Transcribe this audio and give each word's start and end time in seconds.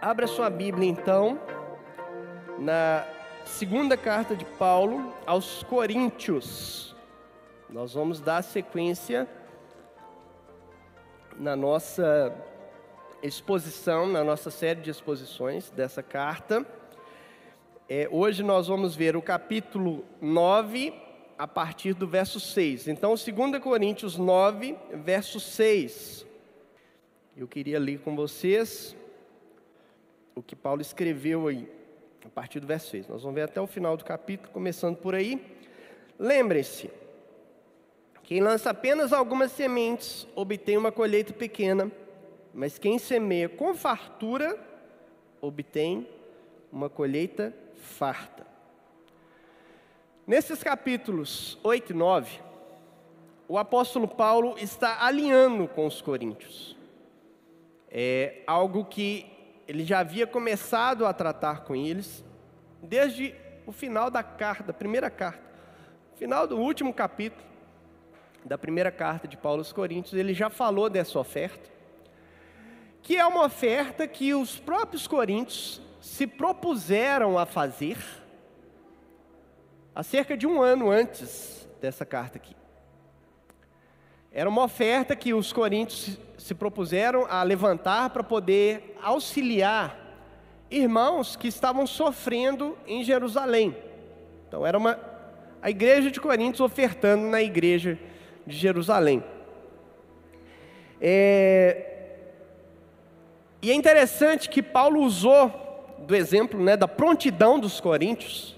Abra 0.00 0.28
sua 0.28 0.48
Bíblia 0.48 0.88
então 0.88 1.40
na 2.56 3.04
segunda 3.44 3.96
carta 3.96 4.36
de 4.36 4.44
Paulo 4.44 5.12
aos 5.26 5.64
Coríntios. 5.64 6.94
Nós 7.68 7.94
vamos 7.94 8.20
dar 8.20 8.42
sequência 8.42 9.28
na 11.36 11.56
nossa 11.56 12.32
exposição, 13.24 14.06
na 14.06 14.22
nossa 14.22 14.52
série 14.52 14.80
de 14.80 14.88
exposições 14.88 15.68
dessa 15.70 16.00
carta. 16.00 16.64
É, 17.88 18.08
hoje 18.08 18.44
nós 18.44 18.68
vamos 18.68 18.94
ver 18.94 19.16
o 19.16 19.22
capítulo 19.22 20.04
9, 20.20 20.94
a 21.36 21.48
partir 21.48 21.92
do 21.94 22.06
verso 22.06 22.38
6. 22.38 22.86
Então, 22.86 23.16
2 23.16 23.60
Coríntios 23.60 24.16
9, 24.16 24.76
verso 24.92 25.40
6. 25.40 26.24
Eu 27.36 27.48
queria 27.48 27.80
ler 27.80 27.98
com 27.98 28.14
vocês 28.14 28.96
o 30.38 30.42
que 30.42 30.54
Paulo 30.54 30.80
escreveu 30.80 31.48
aí, 31.48 31.68
a 32.24 32.28
partir 32.28 32.60
do 32.60 32.66
verso 32.66 32.90
6. 32.90 33.08
Nós 33.08 33.22
vamos 33.22 33.34
ver 33.34 33.42
até 33.42 33.60
o 33.60 33.66
final 33.66 33.96
do 33.96 34.04
capítulo, 34.04 34.52
começando 34.52 34.96
por 34.96 35.12
aí. 35.12 35.44
Lembrem-se, 36.16 36.90
quem 38.22 38.40
lança 38.40 38.70
apenas 38.70 39.12
algumas 39.12 39.50
sementes 39.50 40.28
obtém 40.36 40.76
uma 40.76 40.92
colheita 40.92 41.32
pequena, 41.32 41.90
mas 42.54 42.78
quem 42.78 42.98
semeia 42.98 43.48
com 43.48 43.74
fartura 43.74 44.56
obtém 45.40 46.06
uma 46.70 46.88
colheita 46.88 47.52
farta. 47.74 48.46
Nesses 50.24 50.62
capítulos 50.62 51.58
8 51.64 51.90
e 51.90 51.96
9, 51.96 52.40
o 53.48 53.58
apóstolo 53.58 54.06
Paulo 54.06 54.54
está 54.58 55.04
alinhando 55.04 55.66
com 55.66 55.86
os 55.86 56.00
coríntios. 56.00 56.76
É 57.90 58.42
algo 58.46 58.84
que 58.84 59.37
ele 59.68 59.84
já 59.84 59.98
havia 59.98 60.26
começado 60.26 61.04
a 61.04 61.12
tratar 61.12 61.60
com 61.60 61.76
eles 61.76 62.24
desde 62.82 63.34
o 63.66 63.72
final 63.72 64.10
da 64.10 64.22
carta, 64.22 64.64
da 64.64 64.72
primeira 64.72 65.10
carta, 65.10 65.42
final 66.16 66.46
do 66.46 66.56
último 66.56 66.92
capítulo 66.94 67.46
da 68.44 68.56
primeira 68.56 68.90
carta 68.90 69.28
de 69.28 69.36
Paulo 69.36 69.58
aos 69.58 69.72
Coríntios, 69.72 70.14
ele 70.14 70.32
já 70.32 70.48
falou 70.48 70.88
dessa 70.88 71.18
oferta, 71.18 71.68
que 73.02 73.16
é 73.16 73.26
uma 73.26 73.44
oferta 73.44 74.08
que 74.08 74.32
os 74.32 74.58
próprios 74.58 75.06
coríntios 75.06 75.82
se 76.00 76.26
propuseram 76.26 77.36
a 77.36 77.44
fazer 77.44 77.98
há 79.94 80.02
cerca 80.02 80.36
de 80.36 80.46
um 80.46 80.62
ano 80.62 80.90
antes 80.90 81.68
dessa 81.80 82.06
carta 82.06 82.38
aqui. 82.38 82.56
Era 84.38 84.48
uma 84.48 84.62
oferta 84.62 85.16
que 85.16 85.34
os 85.34 85.52
coríntios 85.52 86.16
se 86.38 86.54
propuseram 86.54 87.26
a 87.28 87.42
levantar 87.42 88.10
para 88.10 88.22
poder 88.22 88.96
auxiliar 89.02 89.98
irmãos 90.70 91.34
que 91.34 91.48
estavam 91.48 91.88
sofrendo 91.88 92.78
em 92.86 93.02
Jerusalém. 93.02 93.76
Então 94.46 94.64
era 94.64 94.78
uma 94.78 94.96
a 95.60 95.70
igreja 95.70 96.08
de 96.08 96.20
Coríntios 96.20 96.60
ofertando 96.60 97.26
na 97.26 97.42
igreja 97.42 97.98
de 98.46 98.56
Jerusalém. 98.56 99.24
É, 101.00 102.12
e 103.60 103.72
é 103.72 103.74
interessante 103.74 104.48
que 104.48 104.62
Paulo 104.62 105.00
usou 105.00 105.96
do 106.06 106.14
exemplo 106.14 106.62
né, 106.62 106.76
da 106.76 106.86
prontidão 106.86 107.58
dos 107.58 107.80
coríntios 107.80 108.54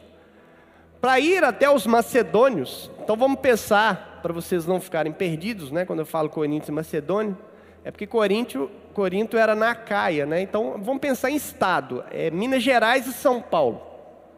para 1.00 1.19
ir 1.19 1.42
até 1.42 1.70
os 1.70 1.87
macedônios. 1.87 2.91
Então 3.03 3.17
vamos 3.17 3.41
pensar, 3.41 4.09
para 4.21 4.33
vocês 4.33 4.67
não 4.67 4.81
ficarem 4.81 5.13
perdidos, 5.13 5.71
né, 5.71 5.85
quando 5.85 6.01
eu 6.01 6.07
falo 6.07 6.29
Coríntios 6.29 6.69
e 6.69 6.73
Macedônio, 6.73 7.37
é 7.84 7.91
porque 7.91 8.06
Corinto, 8.06 8.71
Corinto 8.93 9.37
era 9.37 9.55
na 9.55 9.75
Caia, 9.75 10.27
né? 10.27 10.43
Então 10.43 10.77
vamos 10.83 11.00
pensar 11.00 11.31
em 11.31 11.37
estado, 11.37 12.05
é 12.11 12.31
Minas 12.31 12.62
Gerais 12.62 13.06
e 13.06 13.12
São 13.12 13.41
Paulo, 13.41 13.81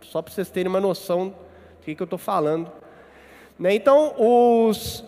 só 0.03 0.23
para 0.23 0.33
vocês 0.33 0.49
terem 0.49 0.69
uma 0.71 0.81
noção 0.81 1.29
do 1.29 1.84
que, 1.84 1.95
que 1.95 2.03
eu 2.03 2.05
estou 2.05 2.19
falando. 2.19 2.71
Né? 3.59 3.75
Então 3.75 4.15
os 4.17 5.05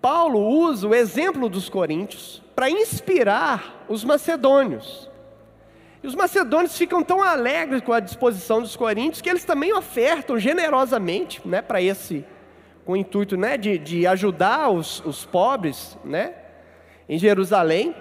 Paulo 0.00 0.38
usa 0.38 0.86
o 0.86 0.94
exemplo 0.94 1.48
dos 1.48 1.68
coríntios 1.68 2.42
para 2.54 2.70
inspirar 2.70 3.84
os 3.88 4.04
macedônios. 4.04 5.10
E 6.02 6.06
os 6.06 6.14
macedônios 6.14 6.78
ficam 6.78 7.02
tão 7.02 7.22
alegres 7.22 7.82
com 7.82 7.92
a 7.92 7.98
disposição 7.98 8.60
dos 8.60 8.76
coríntios 8.76 9.20
que 9.20 9.28
eles 9.28 9.44
também 9.44 9.72
ofertam 9.72 10.38
generosamente, 10.38 11.40
né, 11.44 11.60
para 11.60 11.82
esse, 11.82 12.24
com 12.86 12.92
o 12.92 12.96
intuito, 12.96 13.36
né, 13.36 13.56
de, 13.56 13.76
de 13.78 14.06
ajudar 14.06 14.70
os, 14.70 15.04
os 15.04 15.24
pobres, 15.24 15.98
né, 16.04 16.34
em 17.08 17.18
Jerusalém. 17.18 17.94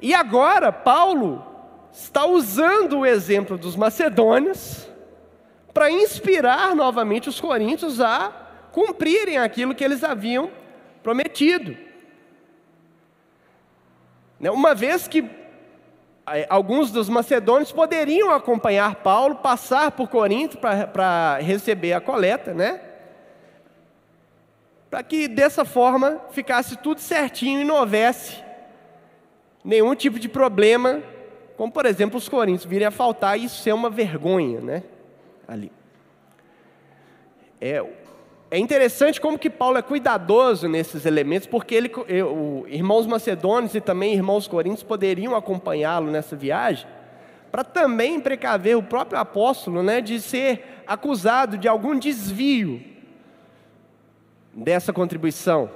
E 0.00 0.14
agora 0.14 0.72
Paulo 0.72 1.44
está 1.92 2.24
usando 2.24 3.00
o 3.00 3.06
exemplo 3.06 3.58
dos 3.58 3.76
macedônios 3.76 4.88
para 5.74 5.90
inspirar 5.90 6.74
novamente 6.74 7.28
os 7.28 7.38
coríntios 7.38 8.00
a 8.00 8.32
cumprirem 8.72 9.36
aquilo 9.36 9.74
que 9.74 9.84
eles 9.84 10.02
haviam 10.02 10.50
prometido. 11.02 11.76
Né, 14.40 14.50
uma 14.50 14.74
vez 14.74 15.06
que 15.06 15.28
alguns 16.48 16.90
dos 16.90 17.10
macedônios 17.10 17.72
poderiam 17.72 18.30
acompanhar 18.30 18.96
Paulo, 18.96 19.36
passar 19.36 19.90
por 19.90 20.08
Corinto 20.08 20.56
para 20.56 21.38
receber 21.40 21.92
a 21.92 22.00
coleta, 22.00 22.54
né? 22.54 22.87
Para 24.90 25.02
que 25.02 25.28
dessa 25.28 25.64
forma 25.64 26.20
ficasse 26.30 26.76
tudo 26.76 27.00
certinho 27.00 27.60
e 27.60 27.64
não 27.64 27.76
houvesse 27.76 28.42
nenhum 29.62 29.94
tipo 29.94 30.18
de 30.18 30.28
problema, 30.28 31.02
como 31.56 31.70
por 31.70 31.84
exemplo 31.84 32.16
os 32.16 32.28
coríntios 32.28 32.64
virem 32.64 32.86
a 32.86 32.90
faltar 32.90 33.38
e 33.38 33.44
isso 33.44 33.62
ser 33.62 33.72
uma 33.72 33.90
vergonha, 33.90 34.60
né? 34.60 34.82
Ali. 35.46 35.70
É, 37.60 37.84
é 38.50 38.58
interessante 38.58 39.20
como 39.20 39.38
que 39.38 39.50
Paulo 39.50 39.76
é 39.76 39.82
cuidadoso 39.82 40.68
nesses 40.68 41.04
elementos, 41.04 41.46
porque 41.46 41.74
ele, 41.74 41.92
eu, 42.06 42.64
irmãos 42.66 43.06
macedônios 43.06 43.74
e 43.74 43.80
também 43.80 44.14
irmãos 44.14 44.48
coríntios 44.48 44.82
poderiam 44.82 45.34
acompanhá-lo 45.36 46.10
nessa 46.10 46.34
viagem, 46.34 46.86
para 47.50 47.62
também 47.62 48.20
precaver 48.20 48.76
o 48.76 48.82
próprio 48.82 49.18
apóstolo 49.18 49.82
né, 49.82 50.00
de 50.00 50.18
ser 50.18 50.82
acusado 50.86 51.58
de 51.58 51.68
algum 51.68 51.98
desvio 51.98 52.97
dessa 54.58 54.92
contribuição. 54.92 55.70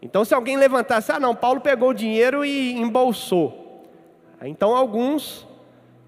Então, 0.00 0.24
se 0.24 0.34
alguém 0.34 0.56
levantasse, 0.56 1.10
ah, 1.10 1.18
não, 1.18 1.34
Paulo 1.34 1.60
pegou 1.60 1.90
o 1.90 1.94
dinheiro 1.94 2.44
e 2.44 2.72
embolsou. 2.72 3.82
Então, 4.42 4.76
alguns 4.76 5.46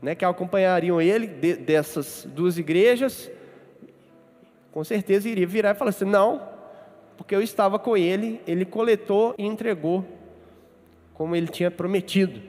né, 0.02 0.14
que 0.14 0.24
acompanhariam 0.24 1.00
ele 1.00 1.26
de, 1.26 1.56
dessas 1.56 2.26
duas 2.30 2.58
igrejas 2.58 3.30
com 4.76 4.84
certeza 4.84 5.26
iria 5.26 5.46
virar 5.46 5.70
e 5.70 5.74
falar 5.74 5.88
assim: 5.88 6.04
não, 6.04 6.46
porque 7.16 7.34
eu 7.34 7.40
estava 7.40 7.78
com 7.78 7.96
ele, 7.96 8.42
ele 8.46 8.66
coletou 8.66 9.34
e 9.38 9.46
entregou, 9.46 10.04
como 11.14 11.34
ele 11.34 11.48
tinha 11.48 11.70
prometido. 11.70 12.42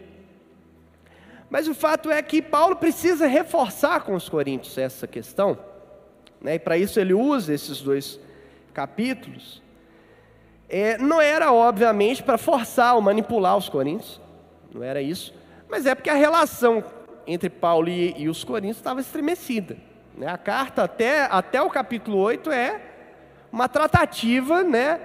Mas 1.50 1.70
o 1.70 1.74
fato 1.74 2.12
é 2.12 2.22
que 2.22 2.42
Paulo 2.42 2.76
precisa 2.76 3.28
reforçar 3.28 4.02
com 4.02 4.14
os 4.14 4.28
coríntios 4.28 4.78
essa 4.78 5.08
questão, 5.08 5.58
né? 6.42 6.56
e 6.56 6.60
para 6.60 6.78
isso 6.78 7.00
ele 7.00 7.14
usa 7.14 7.54
esses 7.54 7.80
dois 7.80 8.20
capítulos. 8.78 9.64
É, 10.70 11.00
não 11.00 11.20
era, 11.20 11.52
obviamente, 11.52 12.22
para 12.22 12.38
forçar 12.38 12.94
ou 12.94 13.02
manipular 13.02 13.58
os 13.58 13.68
coríntios, 13.68 14.22
não 14.72 14.84
era 14.84 15.02
isso, 15.02 15.34
mas 15.68 15.88
é 15.88 15.96
porque 15.96 16.12
a 16.12 16.14
relação 16.14 16.84
entre 17.26 17.50
Paulo 17.50 17.90
e, 17.90 18.14
e 18.16 18.30
os 18.30 18.44
coríntios 18.44 18.78
estava 18.78 19.02
estremecida. 19.02 19.78
Né? 20.16 20.28
A 20.28 20.38
carta, 20.38 20.84
até, 20.84 21.24
até 21.24 21.60
o 21.60 21.72
capítulo 21.72 22.20
8, 22.20 22.52
é 22.52 22.80
uma 23.52 23.68
tratativa 23.68 24.64
né, 24.64 25.00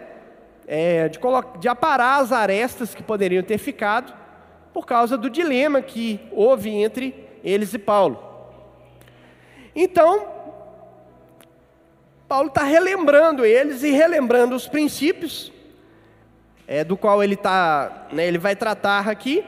é, 0.66 1.08
de, 1.08 1.18
de 1.58 1.66
aparar 1.66 2.20
as 2.20 2.30
arestas 2.30 2.94
que 2.94 3.02
poderiam 3.02 3.42
ter 3.42 3.56
ficado 3.56 4.12
por 4.70 4.84
causa 4.84 5.16
do 5.16 5.30
dilema 5.30 5.80
que 5.80 6.20
houve 6.30 6.68
entre 6.68 7.26
eles 7.42 7.72
e 7.72 7.78
Paulo. 7.78 8.22
Então, 9.74 10.31
Paulo 12.32 12.48
está 12.48 12.62
relembrando 12.62 13.44
eles 13.44 13.82
e 13.82 13.90
relembrando 13.90 14.56
os 14.56 14.66
princípios 14.66 15.52
é, 16.66 16.82
do 16.82 16.96
qual 16.96 17.22
ele, 17.22 17.36
tá, 17.36 18.06
né, 18.10 18.26
ele 18.26 18.38
vai 18.38 18.56
tratar 18.56 19.06
aqui, 19.06 19.44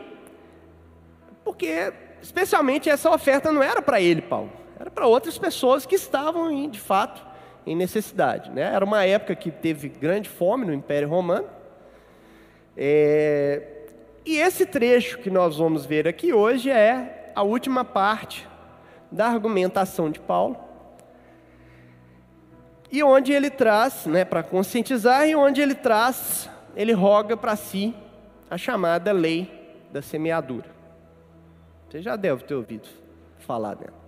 porque 1.42 1.94
especialmente 2.20 2.90
essa 2.90 3.10
oferta 3.10 3.50
não 3.50 3.62
era 3.62 3.80
para 3.80 4.02
ele, 4.02 4.20
Paulo 4.20 4.52
era 4.78 4.90
para 4.90 5.06
outras 5.06 5.38
pessoas 5.38 5.86
que 5.86 5.94
estavam, 5.94 6.50
em, 6.50 6.68
de 6.68 6.78
fato, 6.78 7.24
em 7.66 7.74
necessidade. 7.74 8.50
Né? 8.50 8.60
Era 8.60 8.84
uma 8.84 9.02
época 9.02 9.34
que 9.34 9.50
teve 9.50 9.88
grande 9.88 10.28
fome 10.28 10.66
no 10.66 10.74
Império 10.74 11.08
Romano. 11.08 11.48
É... 12.76 13.62
E 14.26 14.36
esse 14.36 14.66
trecho 14.66 15.20
que 15.20 15.30
nós 15.30 15.56
vamos 15.56 15.86
ver 15.86 16.06
aqui 16.06 16.34
hoje 16.34 16.68
é 16.70 17.32
a 17.34 17.42
última 17.42 17.82
parte 17.82 18.46
da 19.10 19.26
argumentação 19.26 20.10
de 20.10 20.20
Paulo. 20.20 20.63
E 22.94 23.02
onde 23.02 23.32
ele 23.32 23.50
traz, 23.50 24.06
né, 24.06 24.24
para 24.24 24.40
conscientizar, 24.40 25.26
e 25.26 25.34
onde 25.34 25.60
ele 25.60 25.74
traz, 25.74 26.48
ele 26.76 26.92
roga 26.92 27.36
para 27.36 27.56
si 27.56 27.92
a 28.48 28.56
chamada 28.56 29.10
lei 29.10 29.50
da 29.92 30.00
semeadura. 30.00 30.68
Você 31.90 32.00
já 32.00 32.14
deve 32.14 32.44
ter 32.44 32.54
ouvido 32.54 32.88
falar 33.40 33.74
dela. 33.74 33.98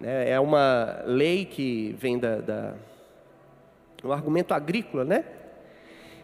Né? 0.00 0.30
É 0.30 0.40
uma 0.40 1.00
lei 1.06 1.44
que 1.44 1.94
vem 1.96 2.18
da, 2.18 2.40
da 2.40 2.74
um 4.02 4.10
argumento 4.10 4.52
agrícola, 4.52 5.04
né? 5.04 5.24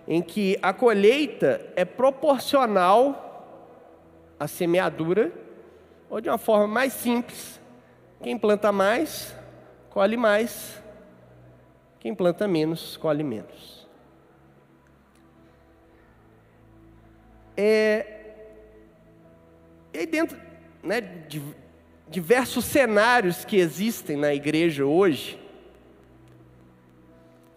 Em 0.05 0.21
que 0.21 0.59
a 0.61 0.73
colheita 0.73 1.65
é 1.77 1.85
proporcional 1.85 3.55
à 4.37 4.49
semeadura, 4.49 5.31
ou 6.11 6.21
de 6.21 6.29
uma 6.29 6.39
forma 6.39 6.67
mais 6.67 6.93
simples, 6.93 7.61
quem 8.21 8.37
planta 8.37 8.73
mais, 8.73 9.33
colhe 9.91 10.17
mais, 10.17 10.83
quem 12.01 12.15
planta 12.15 12.47
menos, 12.47 12.97
colhe 12.97 13.25
menos. 13.25 13.87
É, 17.57 18.07
e 19.93 19.99
aí 19.99 20.07
dentro 20.07 20.39
né, 20.83 21.01
de 21.01 21.43
diversos 22.09 22.65
cenários 22.65 23.45
que 23.45 23.57
existem 23.57 24.17
na 24.17 24.33
igreja 24.33 24.87
hoje, 24.87 25.39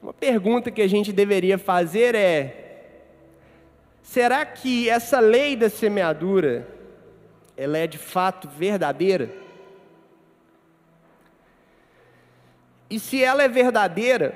uma 0.02 0.14
pergunta 0.14 0.72
que 0.72 0.82
a 0.82 0.88
gente 0.88 1.14
deveria 1.14 1.60
fazer 1.60 2.16
é: 2.16 2.84
será 4.02 4.44
que 4.44 4.90
essa 4.90 5.20
lei 5.20 5.56
da 5.56 5.70
semeadura 5.70 6.68
ela 7.56 7.78
é 7.78 7.86
de 7.86 8.00
fato 8.00 8.50
verdadeira? 8.50 9.41
E 12.92 13.00
se 13.00 13.24
ela 13.24 13.42
é 13.42 13.48
verdadeira, 13.48 14.36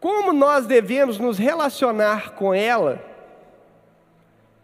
como 0.00 0.32
nós 0.32 0.66
devemos 0.66 1.18
nos 1.18 1.36
relacionar 1.36 2.30
com 2.30 2.54
ela 2.54 3.04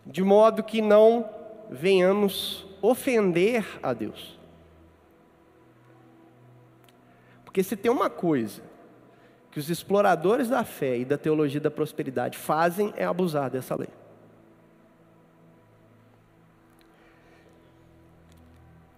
de 0.06 0.22
modo 0.22 0.62
que 0.62 0.80
não 0.80 1.28
venhamos 1.68 2.66
ofender 2.80 3.66
a 3.82 3.92
Deus. 3.92 4.40
Porque 7.44 7.62
se 7.62 7.76
tem 7.76 7.90
uma 7.90 8.08
coisa 8.08 8.62
que 9.50 9.58
os 9.58 9.68
exploradores 9.68 10.48
da 10.48 10.64
fé 10.64 10.96
e 10.96 11.04
da 11.04 11.18
teologia 11.18 11.60
da 11.60 11.70
prosperidade 11.70 12.38
fazem 12.38 12.94
é 12.96 13.04
abusar 13.04 13.50
dessa 13.50 13.76
lei. 13.76 13.90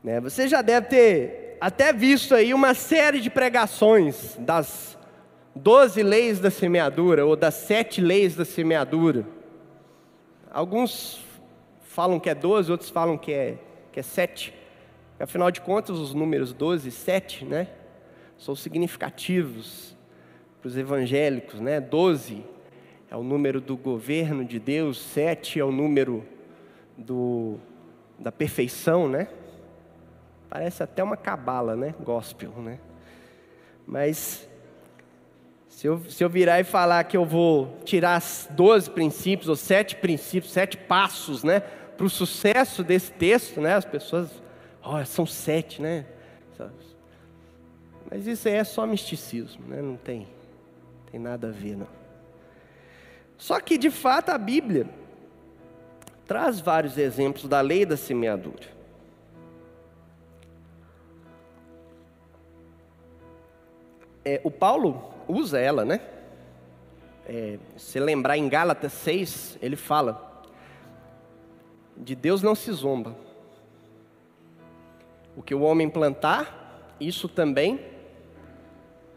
Né? 0.05 0.21
Você 0.21 0.47
já 0.47 0.63
deve 0.63 0.87
ter 0.87 1.40
até 1.61 1.93
visto 1.93 2.35
aí 2.35 2.55
uma 2.55 2.75
série 2.75 3.21
de 3.21 3.29
pregações 3.31 4.37
das 4.39 4.99
doze 5.55 6.03
leis 6.03 6.41
da 6.41 6.51
semeadura 6.51 7.27
ou 7.27 7.37
das 7.37 7.55
sete 7.55 8.01
leis 8.01 8.35
da 8.35 8.45
semeadura 8.45 9.27
Alguns 10.53 11.25
falam 11.83 12.19
que 12.19 12.29
é 12.29 12.35
12, 12.35 12.73
outros 12.73 12.91
falam 12.91 13.17
que 13.17 13.33
é, 13.33 13.57
que 13.93 14.01
é 14.01 14.03
7. 14.03 14.53
Afinal 15.21 15.49
de 15.49 15.61
contas, 15.61 15.97
os 15.97 16.13
números 16.13 16.53
12 16.53 16.89
e 16.89 16.91
7, 16.91 17.45
né? 17.45 17.69
São 18.37 18.57
significativos 18.57 19.97
para 20.61 20.67
os 20.67 20.77
evangélicos, 20.77 21.61
né? 21.61 21.81
12 21.81 22.45
é 23.09 23.17
o 23.17 23.23
número 23.23 23.61
do 23.61 23.77
governo 23.77 24.45
de 24.45 24.59
Deus, 24.59 24.99
7 24.99 25.61
é 25.61 25.65
o 25.65 25.71
número 25.71 26.27
do, 26.99 27.57
da 28.19 28.33
perfeição, 28.33 29.09
né? 29.09 29.29
Parece 30.51 30.83
até 30.83 31.03
uma 31.03 31.17
cabala, 31.17 31.77
né? 31.77 31.95
Gospel, 32.01 32.51
né? 32.57 32.81
Mas 33.87 34.47
se 35.69 35.87
eu, 35.87 36.03
se 36.11 36.23
eu 36.23 36.29
virar 36.29 36.61
e 36.61 36.65
falar 36.65 37.05
que 37.05 37.17
eu 37.17 37.25
vou 37.25 37.79
tirar 37.85 38.21
12 38.51 38.91
princípios, 38.91 39.49
ou 39.49 39.57
sete 39.57 39.97
princípios, 39.97 40.53
sete 40.53 40.77
passos, 40.77 41.43
né, 41.43 41.61
para 41.61 42.05
o 42.05 42.11
sucesso 42.11 42.85
desse 42.85 43.13
texto, 43.13 43.61
né, 43.61 43.75
as 43.75 43.85
pessoas, 43.85 44.29
oh, 44.85 45.03
são 45.05 45.25
sete, 45.25 45.81
né? 45.81 46.05
Mas 48.11 48.27
isso 48.27 48.49
aí 48.49 48.55
é 48.55 48.65
só 48.65 48.85
misticismo, 48.87 49.65
né? 49.69 49.81
não 49.81 49.97
tem, 49.97 50.27
tem 51.13 51.21
nada 51.21 51.47
a 51.49 51.51
ver, 51.53 51.77
não. 51.77 51.87
Só 53.39 53.61
que, 53.61 53.79
de 53.79 53.89
fato, 53.89 54.31
a 54.31 54.37
Bíblia 54.37 54.87
traz 56.27 56.61
vários 56.61 56.99
exemplos 56.99 57.49
da 57.49 57.61
lei 57.61 57.87
da 57.87 57.97
semeadura. 57.97 58.80
É, 64.31 64.41
o 64.45 64.51
Paulo 64.51 65.13
usa 65.27 65.59
ela, 65.59 65.85
né? 65.85 66.01
É, 67.27 67.59
se 67.77 67.99
lembrar 67.99 68.39
em 68.39 68.49
Gálatas 68.49 68.93
6, 68.93 69.59
ele 69.61 69.75
fala: 69.75 70.45
de 71.97 72.15
Deus 72.15 72.41
não 72.41 72.55
se 72.55 72.71
zomba. 72.71 73.17
O 75.37 75.43
que 75.43 75.53
o 75.53 75.63
homem 75.63 75.91
plantar, 75.91 76.95
isso 77.01 77.29
também 77.29 77.85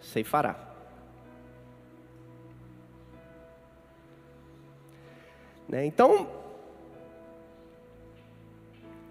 ceifará. 0.02 0.56
Né? 5.68 5.86
Então, 5.86 6.28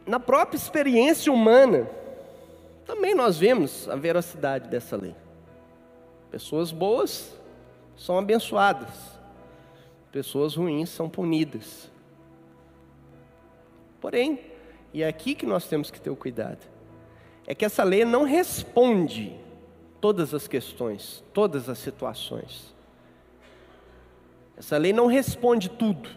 na 0.05 0.19
própria 0.19 0.57
experiência 0.57 1.33
humana, 1.33 1.89
também 2.85 3.15
nós 3.15 3.39
vemos 3.39 3.89
a 3.89 3.95
veracidade 3.95 4.69
dessa 4.69 4.97
lei. 4.97 5.22
Pessoas 6.33 6.73
boas 6.73 7.39
são 7.95 8.17
abençoadas, 8.17 8.89
pessoas 10.11 10.57
ruins 10.57 10.89
são 10.89 11.07
punidas. 11.07 11.91
Porém, 14.01 14.41
e 14.95 15.03
é 15.03 15.09
aqui 15.09 15.35
que 15.35 15.45
nós 15.45 15.67
temos 15.67 15.91
que 15.91 16.01
ter 16.01 16.09
o 16.09 16.17
cuidado, 16.17 16.67
é 17.47 17.55
que 17.55 17.67
essa 17.67 17.85
lei 17.85 18.07
não 18.07 18.25
responde 18.25 19.39
todas 20.01 20.33
as 20.33 20.49
questões, 20.49 21.23
todas 21.35 21.69
as 21.69 21.77
situações. 21.77 22.75
Essa 24.57 24.79
lei 24.79 24.95
não 24.95 25.09
responde 25.09 25.69
tudo. 25.69 26.09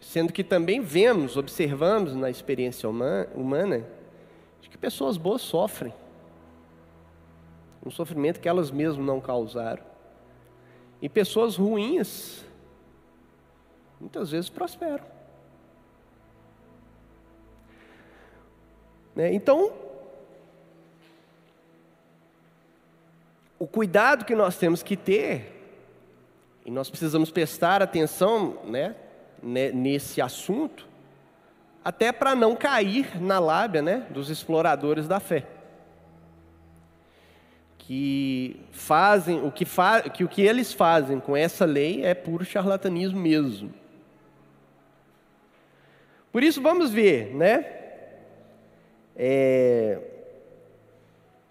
Sendo 0.00 0.32
que 0.32 0.42
também 0.42 0.80
vemos, 0.80 1.36
observamos 1.36 2.16
na 2.16 2.30
experiência 2.30 2.88
humana, 2.88 3.86
de 4.60 4.68
que 4.68 4.76
pessoas 4.76 5.16
boas 5.16 5.40
sofrem 5.40 5.94
um 7.86 7.90
sofrimento 7.90 8.40
que 8.40 8.48
elas 8.48 8.72
mesmas 8.72 9.06
não 9.06 9.20
causaram. 9.20 9.84
E 11.00 11.08
pessoas 11.08 11.54
ruins, 11.54 12.44
muitas 14.00 14.32
vezes 14.32 14.50
prosperam. 14.50 15.04
Né? 19.14 19.32
Então, 19.32 19.72
o 23.56 23.68
cuidado 23.68 24.24
que 24.24 24.34
nós 24.34 24.58
temos 24.58 24.82
que 24.82 24.96
ter, 24.96 25.52
e 26.64 26.72
nós 26.72 26.90
precisamos 26.90 27.30
prestar 27.30 27.82
atenção 27.82 28.58
né, 28.64 28.96
nesse 29.40 30.20
assunto, 30.20 30.88
até 31.84 32.10
para 32.10 32.34
não 32.34 32.56
cair 32.56 33.22
na 33.22 33.38
lábia 33.38 33.80
né, 33.80 34.08
dos 34.10 34.28
exploradores 34.28 35.06
da 35.06 35.20
fé 35.20 35.55
que 37.86 38.56
fazem 38.72 39.40
o 39.46 39.52
que, 39.52 39.64
fa, 39.64 40.02
que 40.02 40.24
o 40.24 40.28
que 40.28 40.42
eles 40.42 40.72
fazem 40.72 41.20
com 41.20 41.36
essa 41.36 41.64
lei 41.64 42.04
é 42.04 42.14
puro 42.14 42.44
charlatanismo 42.44 43.20
mesmo. 43.20 43.72
Por 46.32 46.42
isso 46.42 46.60
vamos 46.60 46.90
ver, 46.90 47.32
né? 47.32 47.64
É, 49.14 50.00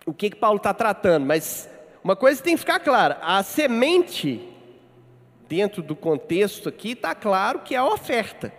o 0.05 0.13
que 0.13 0.29
que 0.29 0.35
Paulo 0.35 0.57
está 0.57 0.73
tratando, 0.73 1.25
mas 1.25 1.69
uma 2.03 2.17
coisa 2.17 2.43
tem 2.43 2.55
que 2.55 2.59
ficar 2.59 2.81
clara: 2.81 3.17
a 3.21 3.41
semente 3.41 4.45
dentro 5.47 5.81
do 5.81 5.95
contexto 5.95 6.67
aqui 6.67 6.91
está 6.91 7.15
claro 7.15 7.59
que 7.59 7.75
é 7.75 7.77
a 7.77 7.85
oferta. 7.85 8.51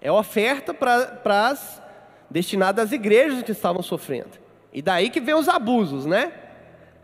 É 0.00 0.10
a 0.10 0.14
oferta 0.14 0.72
para 0.72 1.48
as 1.48 1.82
destinadas 2.30 2.86
às 2.86 2.92
igrejas 2.92 3.42
que 3.42 3.50
estavam 3.50 3.82
sofrendo. 3.82 4.40
E 4.72 4.80
daí 4.80 5.10
que 5.10 5.20
vem 5.20 5.34
os 5.34 5.48
abusos, 5.48 6.06
né? 6.06 6.32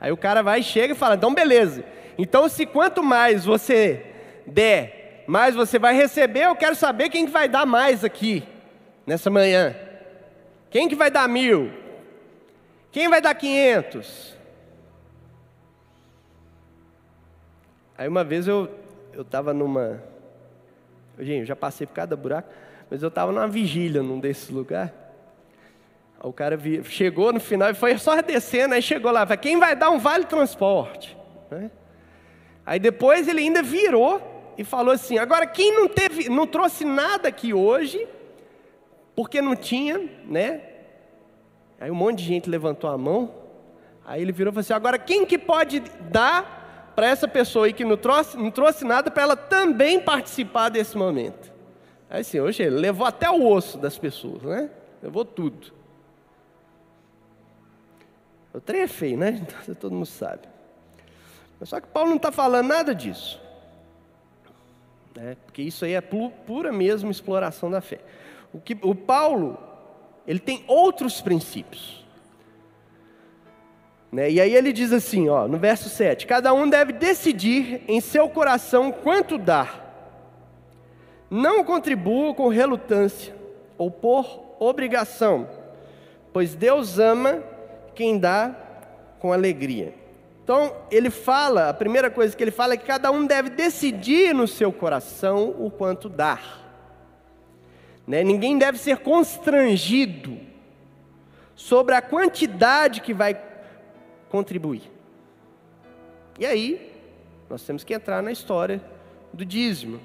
Aí 0.00 0.12
o 0.12 0.16
cara 0.16 0.42
vai, 0.42 0.62
chega 0.62 0.92
e 0.94 0.96
fala: 0.96 1.14
então 1.14 1.34
beleza. 1.34 1.84
Então, 2.16 2.48
se 2.48 2.66
quanto 2.66 3.02
mais 3.02 3.44
você 3.44 4.04
der, 4.46 5.24
mais 5.26 5.54
você 5.54 5.78
vai 5.78 5.94
receber, 5.94 6.46
eu 6.46 6.56
quero 6.56 6.74
saber 6.74 7.08
quem 7.08 7.26
que 7.26 7.32
vai 7.32 7.48
dar 7.48 7.64
mais 7.64 8.04
aqui, 8.04 8.42
nessa 9.06 9.30
manhã. 9.30 9.74
Quem 10.70 10.88
que 10.88 10.94
vai 10.94 11.10
dar 11.10 11.28
mil? 11.28 11.70
Quem 12.90 13.08
vai 13.08 13.20
dar 13.20 13.34
quinhentos? 13.34 14.36
Aí 17.96 18.06
uma 18.06 18.22
vez 18.24 18.46
eu 18.46 18.68
eu 19.18 19.22
estava 19.22 19.52
numa, 19.52 20.00
gente, 21.18 21.40
eu 21.40 21.44
já 21.44 21.56
passei 21.56 21.84
por 21.88 21.92
cada 21.92 22.14
buraco, 22.14 22.48
mas 22.88 23.02
eu 23.02 23.08
estava 23.08 23.32
numa 23.32 23.48
vigília 23.48 24.00
num 24.00 24.20
desses 24.20 24.48
lugares. 24.48 24.92
O 26.22 26.32
cara 26.32 26.58
chegou 26.84 27.32
no 27.32 27.38
final 27.38 27.70
e 27.70 27.74
foi 27.74 27.96
só 27.96 28.20
descendo, 28.20 28.74
aí 28.74 28.82
chegou 28.82 29.10
lá, 29.12 29.24
quem 29.36 29.58
vai 29.58 29.76
dar 29.76 29.90
um 29.90 29.98
vale 29.98 30.24
transporte? 30.24 31.16
Né? 31.50 31.70
Aí 32.66 32.78
depois 32.78 33.28
ele 33.28 33.40
ainda 33.40 33.62
virou 33.62 34.20
e 34.58 34.64
falou 34.64 34.92
assim: 34.92 35.16
agora 35.16 35.46
quem 35.46 35.72
não 35.72 35.88
teve, 35.88 36.28
não 36.28 36.46
trouxe 36.46 36.84
nada 36.84 37.28
aqui 37.28 37.54
hoje, 37.54 38.06
porque 39.14 39.40
não 39.40 39.54
tinha, 39.54 40.10
né? 40.26 40.60
Aí 41.80 41.90
um 41.90 41.94
monte 41.94 42.18
de 42.18 42.24
gente 42.24 42.50
levantou 42.50 42.90
a 42.90 42.98
mão. 42.98 43.32
Aí 44.04 44.20
ele 44.20 44.32
virou 44.32 44.50
e 44.50 44.54
falou 44.54 44.60
assim: 44.60 44.72
agora 44.72 44.98
quem 44.98 45.24
que 45.24 45.38
pode 45.38 45.80
dar 46.10 46.92
para 46.96 47.06
essa 47.06 47.28
pessoa 47.28 47.66
aí 47.66 47.72
que 47.72 47.84
não 47.84 47.96
trouxe, 47.96 48.36
não 48.36 48.50
trouxe 48.50 48.84
nada 48.84 49.10
para 49.10 49.22
ela 49.22 49.36
também 49.36 50.00
participar 50.00 50.68
desse 50.68 50.98
momento? 50.98 51.52
Aí 52.10 52.22
assim, 52.22 52.40
hoje 52.40 52.64
ele 52.64 52.76
levou 52.76 53.06
até 53.06 53.30
o 53.30 53.46
osso 53.46 53.78
das 53.78 53.96
pessoas, 53.96 54.42
né? 54.42 54.68
Levou 55.00 55.24
tudo. 55.24 55.77
O 58.52 58.60
trem 58.60 58.82
é 58.82 58.88
feio, 58.88 59.18
né? 59.18 59.46
Então, 59.62 59.74
todo 59.74 59.92
mundo 59.92 60.06
sabe. 60.06 60.48
Mas 61.60 61.68
só 61.68 61.80
que 61.80 61.88
Paulo 61.88 62.10
não 62.10 62.16
está 62.16 62.30
falando 62.30 62.68
nada 62.68 62.94
disso. 62.94 63.40
Né? 65.14 65.36
Porque 65.44 65.62
isso 65.62 65.84
aí 65.84 65.94
é 65.94 66.00
pura 66.00 66.72
mesmo 66.72 67.10
exploração 67.10 67.70
da 67.70 67.80
fé. 67.80 67.98
O, 68.52 68.60
que, 68.60 68.76
o 68.82 68.94
Paulo, 68.94 69.58
ele 70.26 70.38
tem 70.38 70.64
outros 70.66 71.20
princípios. 71.20 72.06
Né? 74.10 74.30
E 74.30 74.40
aí 74.40 74.54
ele 74.54 74.72
diz 74.72 74.92
assim, 74.92 75.28
ó, 75.28 75.46
no 75.46 75.58
verso 75.58 75.88
7: 75.88 76.26
Cada 76.26 76.52
um 76.54 76.68
deve 76.68 76.92
decidir 76.92 77.82
em 77.88 78.00
seu 78.00 78.28
coração 78.28 78.90
quanto 78.90 79.36
dar. 79.36 79.86
Não 81.30 81.62
contribua 81.62 82.34
com 82.34 82.48
relutância 82.48 83.34
ou 83.76 83.90
por 83.90 84.56
obrigação, 84.58 85.48
pois 86.32 86.54
Deus 86.54 86.98
ama 86.98 87.42
quem 87.98 88.16
dá 88.16 88.54
com 89.18 89.32
alegria. 89.32 89.92
Então, 90.44 90.72
ele 90.88 91.10
fala, 91.10 91.68
a 91.68 91.74
primeira 91.74 92.08
coisa 92.08 92.36
que 92.36 92.44
ele 92.44 92.52
fala 92.52 92.74
é 92.74 92.76
que 92.76 92.86
cada 92.86 93.10
um 93.10 93.26
deve 93.26 93.50
decidir 93.50 94.32
no 94.32 94.46
seu 94.46 94.72
coração 94.72 95.52
o 95.58 95.68
quanto 95.68 96.08
dar. 96.08 96.64
Né? 98.06 98.22
Ninguém 98.22 98.56
deve 98.56 98.78
ser 98.78 98.98
constrangido 98.98 100.38
sobre 101.56 101.96
a 101.96 102.00
quantidade 102.00 103.00
que 103.00 103.12
vai 103.12 103.36
contribuir. 104.30 104.88
E 106.38 106.46
aí, 106.46 106.92
nós 107.50 107.64
temos 107.64 107.82
que 107.82 107.92
entrar 107.92 108.22
na 108.22 108.30
história 108.30 108.80
do 109.32 109.44
dízimo. 109.44 109.98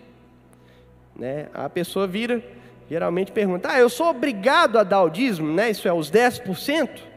Né? 1.15 1.47
A 1.53 1.69
pessoa 1.69 2.07
vira, 2.07 2.43
geralmente 2.89 3.31
pergunta: 3.31 3.69
Ah, 3.71 3.79
eu 3.79 3.87
sou 3.87 4.07
obrigado 4.07 4.79
a 4.79 4.83
dar 4.83 5.03
o 5.03 5.09
dízimo, 5.09 5.53
né? 5.53 5.69
Isso 5.69 5.87
é 5.87 5.93
os 5.93 6.09
10%? 6.09 7.12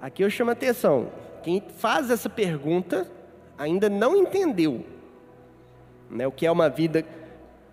Aqui 0.00 0.22
eu 0.22 0.30
chamo 0.30 0.50
a 0.50 0.52
atenção. 0.52 1.10
Quem 1.42 1.62
faz 1.78 2.10
essa 2.10 2.28
pergunta 2.28 3.10
ainda 3.58 3.88
não 3.88 4.16
entendeu 4.16 4.84
né, 6.10 6.26
o 6.26 6.32
que 6.32 6.46
é 6.46 6.50
uma 6.50 6.68
vida 6.68 7.04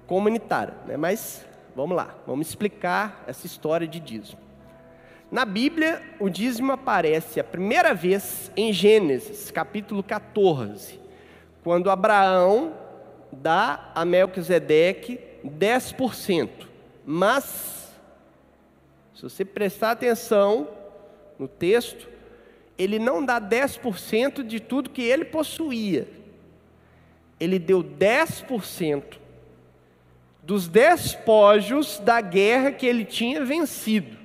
comunitária. 0.07 0.73
Né? 0.85 0.97
Mas 0.97 1.45
vamos 1.75 1.95
lá, 1.95 2.15
vamos 2.25 2.47
explicar 2.47 3.23
essa 3.27 3.45
história 3.45 3.87
de 3.87 3.99
dízimo. 3.99 4.39
Na 5.31 5.45
Bíblia, 5.45 6.01
o 6.19 6.29
dízimo 6.29 6.71
aparece 6.71 7.39
a 7.39 7.43
primeira 7.43 7.93
vez 7.93 8.51
em 8.55 8.71
Gênesis, 8.71 9.49
capítulo 9.49 10.03
14, 10.03 10.99
quando 11.63 11.89
Abraão 11.89 12.73
dá 13.31 13.91
a 13.95 14.05
Melquisedeque 14.05 15.19
10%. 15.43 16.49
Mas, 17.03 17.91
se 19.15 19.23
você 19.23 19.43
prestar 19.43 19.91
atenção 19.91 20.67
no 21.39 21.47
texto, 21.47 22.12
ele 22.77 22.99
não 22.99 23.23
dá 23.23 23.39
10% 23.39 24.43
de 24.43 24.59
tudo 24.59 24.89
que 24.89 25.01
ele 25.01 25.25
possuía. 25.25 26.07
Ele 27.39 27.59
deu 27.59 27.83
10% 27.83 29.03
dos 30.41 30.67
despojos 30.67 31.99
da 31.99 32.19
guerra 32.19 32.71
que 32.71 32.85
ele 32.85 33.05
tinha 33.05 33.43
vencido. 33.45 34.17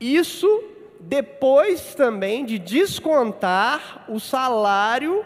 Isso 0.00 0.64
depois 1.00 1.94
também 1.94 2.44
de 2.44 2.58
descontar 2.58 4.04
o 4.08 4.18
salário 4.18 5.24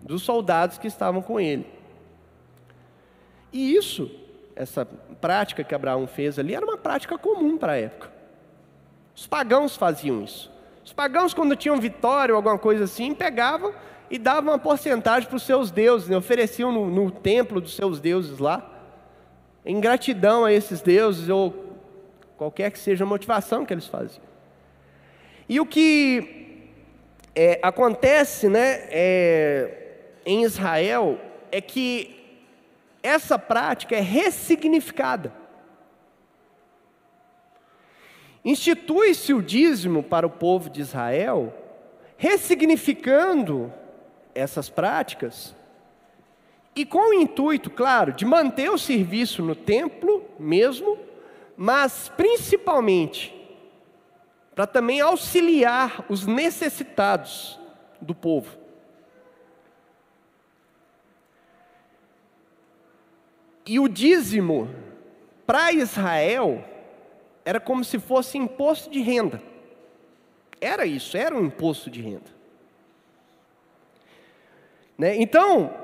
dos 0.00 0.22
soldados 0.22 0.78
que 0.78 0.88
estavam 0.88 1.22
com 1.22 1.38
ele. 1.38 1.66
E 3.52 3.74
isso, 3.74 4.10
essa 4.56 4.84
prática 5.20 5.62
que 5.62 5.74
Abraão 5.74 6.06
fez 6.06 6.38
ali, 6.38 6.54
era 6.54 6.64
uma 6.64 6.76
prática 6.76 7.16
comum 7.16 7.56
para 7.56 7.72
a 7.72 7.78
época. 7.78 8.12
Os 9.14 9.26
pagãos 9.26 9.76
faziam 9.76 10.24
isso. 10.24 10.50
Os 10.84 10.92
pagãos, 10.92 11.32
quando 11.32 11.54
tinham 11.54 11.78
vitória 11.78 12.34
ou 12.34 12.36
alguma 12.36 12.58
coisa 12.58 12.84
assim, 12.84 13.14
pegavam 13.14 13.72
e 14.10 14.18
davam 14.18 14.52
uma 14.52 14.58
porcentagem 14.58 15.28
para 15.28 15.36
os 15.36 15.44
seus 15.44 15.70
deuses, 15.70 16.08
né? 16.08 16.16
ofereciam 16.16 16.72
no, 16.72 16.90
no 16.90 17.10
templo 17.10 17.60
dos 17.60 17.74
seus 17.74 18.00
deuses 18.00 18.38
lá, 18.38 18.68
em 19.64 19.80
gratidão 19.80 20.44
a 20.44 20.52
esses 20.52 20.80
deuses, 20.80 21.28
ou 21.28 21.78
qualquer 22.36 22.70
que 22.70 22.78
seja 22.78 23.04
a 23.04 23.06
motivação 23.06 23.64
que 23.64 23.72
eles 23.72 23.86
faziam. 23.86 24.24
E 25.48 25.60
o 25.60 25.66
que 25.66 26.68
é, 27.34 27.60
acontece 27.62 28.48
né, 28.48 28.80
é, 28.90 29.94
em 30.26 30.42
Israel 30.42 31.18
é 31.50 31.60
que 31.60 32.40
essa 33.02 33.38
prática 33.38 33.96
é 33.96 34.00
ressignificada. 34.00 35.32
Institui-se 38.44 39.32
o 39.32 39.42
dízimo 39.42 40.02
para 40.02 40.26
o 40.26 40.30
povo 40.30 40.68
de 40.68 40.80
Israel, 40.80 41.54
ressignificando 42.16 43.72
essas 44.34 44.68
práticas, 44.68 45.54
e 46.74 46.86
com 46.86 47.10
o 47.10 47.14
intuito, 47.14 47.70
claro, 47.70 48.12
de 48.12 48.24
manter 48.24 48.70
o 48.70 48.78
serviço 48.78 49.42
no 49.42 49.54
templo 49.54 50.24
mesmo, 50.38 50.98
mas 51.56 52.10
principalmente 52.16 53.38
para 54.54 54.66
também 54.66 55.00
auxiliar 55.00 56.04
os 56.08 56.26
necessitados 56.26 57.60
do 58.00 58.14
povo. 58.14 58.58
E 63.66 63.78
o 63.78 63.86
dízimo 63.86 64.68
para 65.46 65.72
Israel 65.72 66.64
era 67.44 67.60
como 67.60 67.84
se 67.84 67.98
fosse 67.98 68.38
imposto 68.38 68.90
de 68.90 69.00
renda. 69.00 69.42
Era 70.60 70.86
isso, 70.86 71.16
era 71.16 71.34
um 71.34 71.44
imposto 71.44 71.90
de 71.90 72.00
renda. 72.00 72.30
Né? 74.96 75.16
Então, 75.16 75.74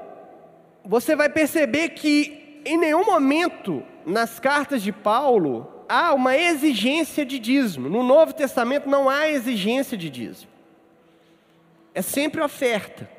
você 0.84 1.16
vai 1.16 1.28
perceber 1.28 1.90
que 1.90 2.62
em 2.64 2.78
nenhum 2.78 3.04
momento 3.04 3.82
nas 4.06 4.38
cartas 4.38 4.82
de 4.82 4.92
Paulo 4.92 5.84
há 5.88 6.12
uma 6.14 6.36
exigência 6.36 7.24
de 7.24 7.38
dízimo. 7.38 7.88
No 7.88 8.02
Novo 8.02 8.32
Testamento 8.32 8.88
não 8.88 9.08
há 9.08 9.28
exigência 9.28 9.96
de 9.96 10.08
dízimo. 10.08 10.50
É 11.94 12.02
sempre 12.02 12.40
oferta. 12.40 13.10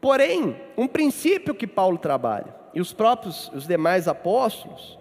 Porém, 0.00 0.60
um 0.76 0.86
princípio 0.86 1.54
que 1.54 1.66
Paulo 1.66 1.96
trabalha, 1.96 2.54
e 2.74 2.80
os 2.80 2.92
próprios, 2.92 3.50
os 3.54 3.66
demais 3.66 4.06
apóstolos, 4.06 4.98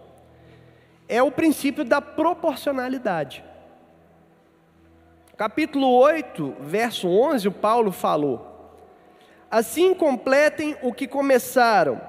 é 1.08 1.22
o 1.22 1.32
princípio 1.32 1.84
da 1.84 2.02
proporcionalidade. 2.02 3.44
Capítulo 5.36 5.92
8, 5.92 6.56
verso 6.62 7.08
11, 7.08 7.48
o 7.48 7.52
Paulo 7.52 7.92
falou: 7.92 8.78
Assim 9.50 9.94
completem 9.94 10.76
o 10.82 10.94
que 10.94 11.08
começaram, 11.08 12.00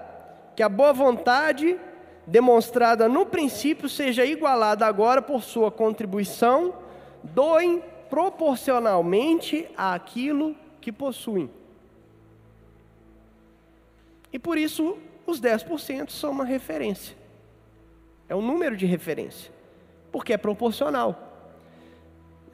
que 0.55 0.63
a 0.63 0.69
boa 0.69 0.93
vontade 0.93 1.79
demonstrada 2.27 3.09
no 3.09 3.27
princípio 3.27 3.89
seja 3.89 4.25
igualada 4.25 4.87
agora 4.87 5.21
por 5.21 5.43
sua 5.43 5.71
contribuição, 5.71 6.75
doem 7.23 7.83
proporcionalmente 8.09 9.69
àquilo 9.77 10.55
que 10.81 10.93
possuem. 10.93 11.51
E 14.33 14.39
por 14.39 14.59
isso 14.59 14.99
os 15.27 15.41
10% 15.41 16.11
são 16.11 16.31
uma 16.31 16.45
referência. 16.45 17.24
É 18.29 18.35
um 18.35 18.43
número 18.43 18.77
de 18.77 18.87
referência. 18.87 19.53
Porque 20.11 20.33
é 20.33 20.37
proporcional. 20.37 21.33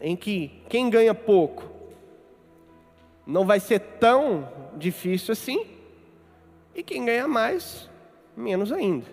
Em 0.00 0.16
que 0.16 0.62
quem 0.68 0.88
ganha 0.88 1.14
pouco 1.14 1.64
não 3.26 3.44
vai 3.44 3.60
ser 3.60 3.78
tão 3.78 4.48
difícil 4.76 5.32
assim, 5.32 5.66
e 6.74 6.82
quem 6.82 7.04
ganha 7.04 7.28
mais, 7.28 7.88
menos 8.36 8.72
ainda. 8.72 9.06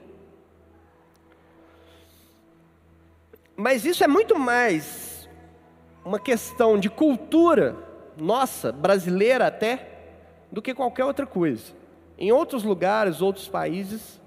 Mas 3.56 3.86
isso 3.86 4.04
é 4.04 4.08
muito 4.08 4.38
mais 4.40 5.28
uma 6.06 6.20
questão 6.20 6.80
de 6.80 6.90
cultura 6.90 7.76
nossa, 8.18 8.72
brasileira 8.72 9.48
até, 9.48 9.90
do 10.52 10.62
que 10.62 10.74
qualquer 10.74 11.06
outra 11.06 11.26
coisa. 11.26 11.74
Em 12.18 12.32
outros 12.32 12.64
lugares, 12.64 13.22
outros 13.22 13.48
países, 13.48 14.20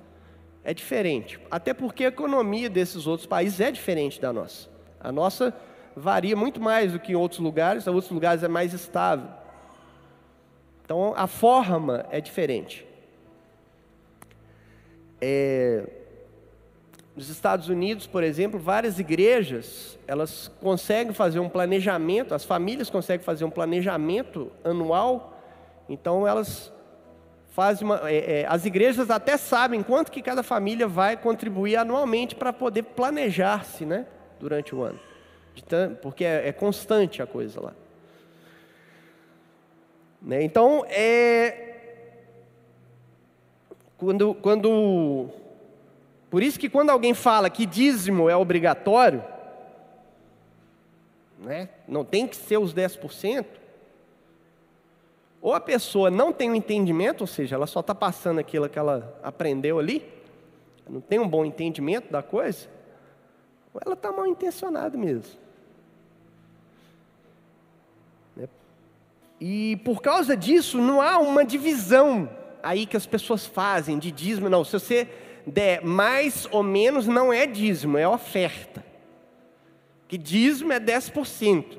é 0.64 0.74
diferente. 0.74 1.40
Até 1.50 1.72
porque 1.72 2.04
a 2.04 2.08
economia 2.08 2.68
desses 2.68 3.06
outros 3.06 3.26
países 3.26 3.60
é 3.60 3.70
diferente 3.70 4.20
da 4.20 4.32
nossa. 4.32 4.68
A 5.00 5.10
nossa 5.10 5.54
varia 5.96 6.36
muito 6.36 6.60
mais 6.60 6.92
do 6.92 7.00
que 7.00 7.12
em 7.12 7.16
outros 7.16 7.40
lugares, 7.40 7.86
em 7.86 7.90
outros 7.90 8.12
lugares 8.12 8.42
é 8.42 8.48
mais 8.48 8.72
estável. 8.72 9.28
Então 10.84 11.14
a 11.16 11.26
forma 11.26 12.06
é 12.10 12.20
diferente. 12.20 12.86
É, 15.20 15.86
nos 17.14 17.28
Estados 17.28 17.68
Unidos, 17.68 18.06
por 18.06 18.22
exemplo, 18.22 18.58
várias 18.58 18.98
igrejas 18.98 19.98
elas 20.06 20.50
conseguem 20.60 21.12
fazer 21.12 21.38
um 21.38 21.48
planejamento, 21.48 22.34
as 22.34 22.44
famílias 22.44 22.90
conseguem 22.90 23.24
fazer 23.24 23.44
um 23.44 23.50
planejamento 23.50 24.50
anual. 24.64 25.40
Então 25.88 26.26
elas 26.26 26.72
fazem 27.50 27.84
uma, 27.84 28.10
é, 28.10 28.40
é, 28.40 28.46
as 28.48 28.64
igrejas 28.64 29.10
até 29.10 29.36
sabem 29.36 29.82
quanto 29.82 30.10
que 30.10 30.22
cada 30.22 30.42
família 30.42 30.86
vai 30.86 31.16
contribuir 31.16 31.76
anualmente 31.76 32.34
para 32.34 32.52
poder 32.52 32.84
planejar-se, 32.84 33.84
né, 33.84 34.06
durante 34.38 34.74
o 34.74 34.82
ano, 34.82 34.98
porque 36.00 36.24
é, 36.24 36.48
é 36.48 36.52
constante 36.52 37.20
a 37.20 37.26
coisa 37.26 37.60
lá. 37.60 37.72
Né? 40.22 40.42
Então, 40.42 40.84
é, 40.88 41.70
quando, 43.98 44.34
quando, 44.34 45.28
por 46.30 46.42
isso 46.42 46.58
que 46.58 46.68
quando 46.68 46.90
alguém 46.90 47.14
fala 47.14 47.50
que 47.50 47.66
dízimo 47.66 48.28
é 48.28 48.36
obrigatório, 48.36 49.24
né? 51.38 51.68
não 51.88 52.04
tem 52.04 52.26
que 52.26 52.36
ser 52.36 52.58
os 52.58 52.74
10%, 52.74 53.59
ou 55.40 55.54
a 55.54 55.60
pessoa 55.60 56.10
não 56.10 56.32
tem 56.32 56.50
o 56.50 56.52
um 56.52 56.56
entendimento, 56.56 57.22
ou 57.22 57.26
seja, 57.26 57.56
ela 57.56 57.66
só 57.66 57.80
está 57.80 57.94
passando 57.94 58.38
aquilo 58.38 58.68
que 58.68 58.78
ela 58.78 59.18
aprendeu 59.22 59.78
ali, 59.78 60.06
não 60.88 61.00
tem 61.00 61.18
um 61.18 61.28
bom 61.28 61.44
entendimento 61.44 62.10
da 62.10 62.22
coisa, 62.22 62.68
ou 63.72 63.80
ela 63.84 63.94
está 63.94 64.12
mal 64.12 64.26
intencionada 64.26 64.98
mesmo. 64.98 65.38
E 69.40 69.76
por 69.84 70.02
causa 70.02 70.36
disso, 70.36 70.76
não 70.76 71.00
há 71.00 71.18
uma 71.18 71.44
divisão 71.44 72.28
aí 72.62 72.84
que 72.84 72.96
as 72.96 73.06
pessoas 73.06 73.46
fazem 73.46 73.98
de 73.98 74.12
dízimo, 74.12 74.50
não. 74.50 74.62
Se 74.64 74.72
você 74.72 75.08
der 75.46 75.82
mais 75.82 76.46
ou 76.50 76.62
menos, 76.62 77.06
não 77.06 77.32
é 77.32 77.46
dízimo, 77.46 77.96
é 77.96 78.06
oferta. 78.06 78.84
Que 80.06 80.18
dízimo 80.18 80.72
é 80.72 80.78
10%. 80.78 81.78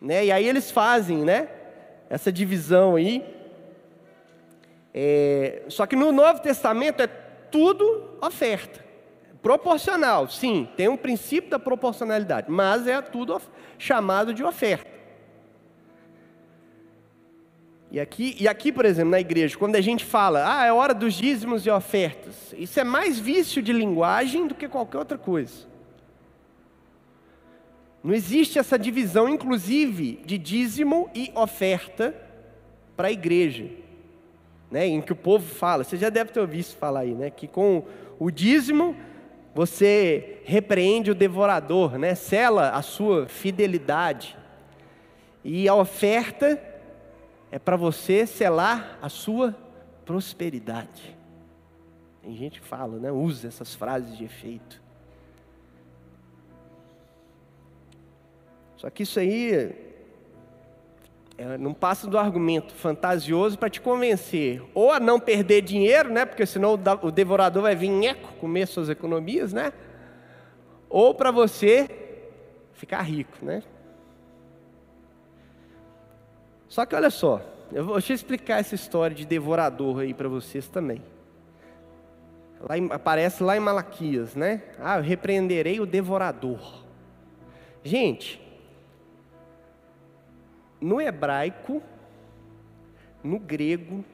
Né? 0.00 0.26
E 0.26 0.32
aí 0.32 0.48
eles 0.48 0.70
fazem 0.70 1.24
né, 1.24 1.48
essa 2.10 2.32
divisão 2.32 2.96
aí. 2.96 3.24
É, 4.92 5.62
só 5.68 5.86
que 5.86 5.94
no 5.94 6.10
Novo 6.10 6.40
Testamento 6.40 7.00
é 7.00 7.06
tudo 7.06 8.18
oferta. 8.20 8.84
Proporcional, 9.40 10.28
sim, 10.28 10.68
tem 10.76 10.88
um 10.88 10.96
princípio 10.96 11.48
da 11.48 11.58
proporcionalidade, 11.58 12.50
mas 12.50 12.86
é 12.86 13.00
tudo 13.00 13.40
chamado 13.78 14.34
de 14.34 14.44
oferta. 14.44 14.90
E 17.90 17.98
aqui, 17.98 18.36
e 18.38 18.46
aqui, 18.46 18.70
por 18.70 18.84
exemplo, 18.84 19.10
na 19.10 19.20
igreja, 19.20 19.56
quando 19.56 19.76
a 19.76 19.80
gente 19.80 20.04
fala, 20.04 20.60
ah, 20.60 20.66
é 20.66 20.72
hora 20.72 20.92
dos 20.92 21.14
dízimos 21.14 21.66
e 21.66 21.70
ofertas, 21.70 22.54
isso 22.56 22.78
é 22.78 22.84
mais 22.84 23.18
vício 23.18 23.62
de 23.62 23.72
linguagem 23.72 24.46
do 24.46 24.54
que 24.54 24.68
qualquer 24.68 24.98
outra 24.98 25.18
coisa. 25.18 25.69
Não 28.02 28.14
existe 28.14 28.58
essa 28.58 28.78
divisão, 28.78 29.28
inclusive, 29.28 30.20
de 30.24 30.38
dízimo 30.38 31.10
e 31.14 31.30
oferta 31.34 32.14
para 32.96 33.08
a 33.08 33.12
igreja. 33.12 33.68
Né, 34.70 34.86
em 34.86 35.00
que 35.00 35.12
o 35.12 35.16
povo 35.16 35.52
fala, 35.52 35.82
você 35.82 35.96
já 35.96 36.08
deve 36.08 36.30
ter 36.30 36.38
ouvido 36.38 36.64
falar 36.76 37.00
aí, 37.00 37.12
né, 37.12 37.28
que 37.28 37.48
com 37.48 37.84
o 38.20 38.30
dízimo 38.30 38.94
você 39.52 40.38
repreende 40.44 41.10
o 41.10 41.14
devorador, 41.14 41.98
né, 41.98 42.14
sela 42.14 42.70
a 42.70 42.80
sua 42.80 43.26
fidelidade. 43.26 44.36
E 45.42 45.68
a 45.68 45.74
oferta 45.74 46.62
é 47.50 47.58
para 47.58 47.76
você 47.76 48.26
selar 48.26 48.98
a 49.02 49.08
sua 49.08 49.56
prosperidade. 50.04 51.16
Tem 52.22 52.36
gente 52.36 52.60
que 52.60 52.66
fala, 52.66 52.98
né? 52.98 53.10
Usa 53.10 53.48
essas 53.48 53.74
frases 53.74 54.16
de 54.16 54.24
efeito. 54.24 54.80
Só 58.80 58.88
que 58.88 59.02
isso 59.02 59.20
aí 59.20 59.76
é, 61.36 61.58
não 61.58 61.74
passa 61.74 62.06
do 62.06 62.16
argumento 62.16 62.72
fantasioso 62.72 63.58
para 63.58 63.68
te 63.68 63.78
convencer 63.78 64.62
ou 64.72 64.90
a 64.90 64.98
não 64.98 65.20
perder 65.20 65.60
dinheiro, 65.60 66.10
né? 66.10 66.24
Porque 66.24 66.46
senão 66.46 66.80
o 67.02 67.10
devorador 67.10 67.64
vai 67.64 67.76
vir 67.76 67.88
em 67.88 68.06
eco 68.06 68.32
comer 68.40 68.66
suas 68.66 68.88
economias, 68.88 69.52
né? 69.52 69.70
Ou 70.88 71.14
para 71.14 71.30
você 71.30 71.90
ficar 72.72 73.02
rico, 73.02 73.44
né? 73.44 73.62
Só 76.66 76.86
que 76.86 76.94
olha 76.94 77.10
só, 77.10 77.42
eu 77.70 77.84
vou, 77.84 77.96
eu 77.96 78.14
explicar 78.14 78.60
essa 78.60 78.74
história 78.74 79.14
de 79.14 79.26
devorador 79.26 79.98
aí 79.98 80.14
para 80.14 80.26
vocês 80.26 80.68
também. 80.68 81.02
Lá 82.66 82.78
em, 82.78 82.88
aparece 82.90 83.42
lá 83.42 83.58
em 83.58 83.60
Malaquias, 83.60 84.34
né? 84.34 84.62
Ah, 84.78 84.96
eu 84.96 85.02
repreenderei 85.02 85.80
o 85.80 85.84
devorador. 85.84 86.82
Gente, 87.84 88.49
no 90.80 91.00
hebraico, 91.00 91.82
no 93.22 93.38
grego, 93.38 94.04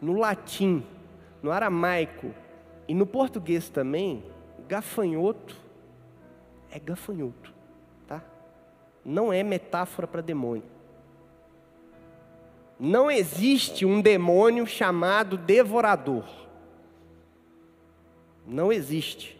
no 0.00 0.14
latim, 0.14 0.84
no 1.42 1.50
aramaico 1.50 2.34
e 2.88 2.94
no 2.94 3.06
português 3.06 3.68
também, 3.68 4.24
gafanhoto 4.68 5.56
é 6.70 6.78
gafanhoto, 6.78 7.52
tá? 8.06 8.22
Não 9.04 9.32
é 9.32 9.42
metáfora 9.42 10.06
para 10.06 10.20
demônio. 10.20 10.62
Não 12.78 13.10
existe 13.10 13.84
um 13.84 14.00
demônio 14.00 14.66
chamado 14.66 15.36
devorador. 15.36 16.24
Não 18.46 18.72
existe. 18.72 19.38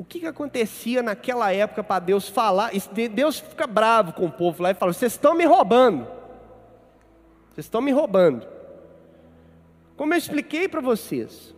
O 0.00 0.04
que, 0.04 0.20
que 0.20 0.26
acontecia 0.26 1.02
naquela 1.02 1.52
época 1.52 1.84
para 1.84 2.00
Deus 2.00 2.26
falar? 2.26 2.70
Deus 3.12 3.38
fica 3.38 3.66
bravo 3.66 4.14
com 4.14 4.24
o 4.24 4.32
povo 4.32 4.62
lá 4.62 4.70
e 4.70 4.74
fala: 4.74 4.94
Vocês 4.94 5.12
estão 5.12 5.34
me 5.34 5.44
roubando. 5.44 6.08
Vocês 7.50 7.66
estão 7.66 7.82
me 7.82 7.92
roubando. 7.92 8.48
Como 9.98 10.14
eu 10.14 10.16
expliquei 10.16 10.66
para 10.68 10.80
vocês, 10.80 11.54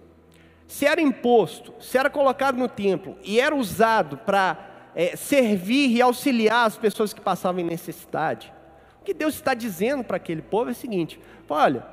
se 0.67 0.85
era 0.85 1.01
imposto, 1.01 1.73
se 1.79 1.97
era 1.97 2.11
colocado 2.11 2.59
no 2.59 2.69
templo 2.69 3.17
e 3.23 3.39
era 3.39 3.55
usado 3.55 4.19
para 4.19 4.91
é, 4.93 5.15
servir 5.15 5.93
e 5.93 6.03
auxiliar 6.03 6.67
as 6.67 6.77
pessoas 6.77 7.15
que 7.15 7.21
passavam 7.21 7.61
em 7.61 7.65
necessidade. 7.65 8.53
O 9.01 9.05
que 9.05 9.15
Deus 9.15 9.35
está 9.35 9.55
dizendo 9.55 10.03
para 10.03 10.17
aquele 10.17 10.43
povo 10.43 10.69
é 10.69 10.73
o 10.73 10.75
seguinte: 10.75 11.21
olha, 11.49 11.87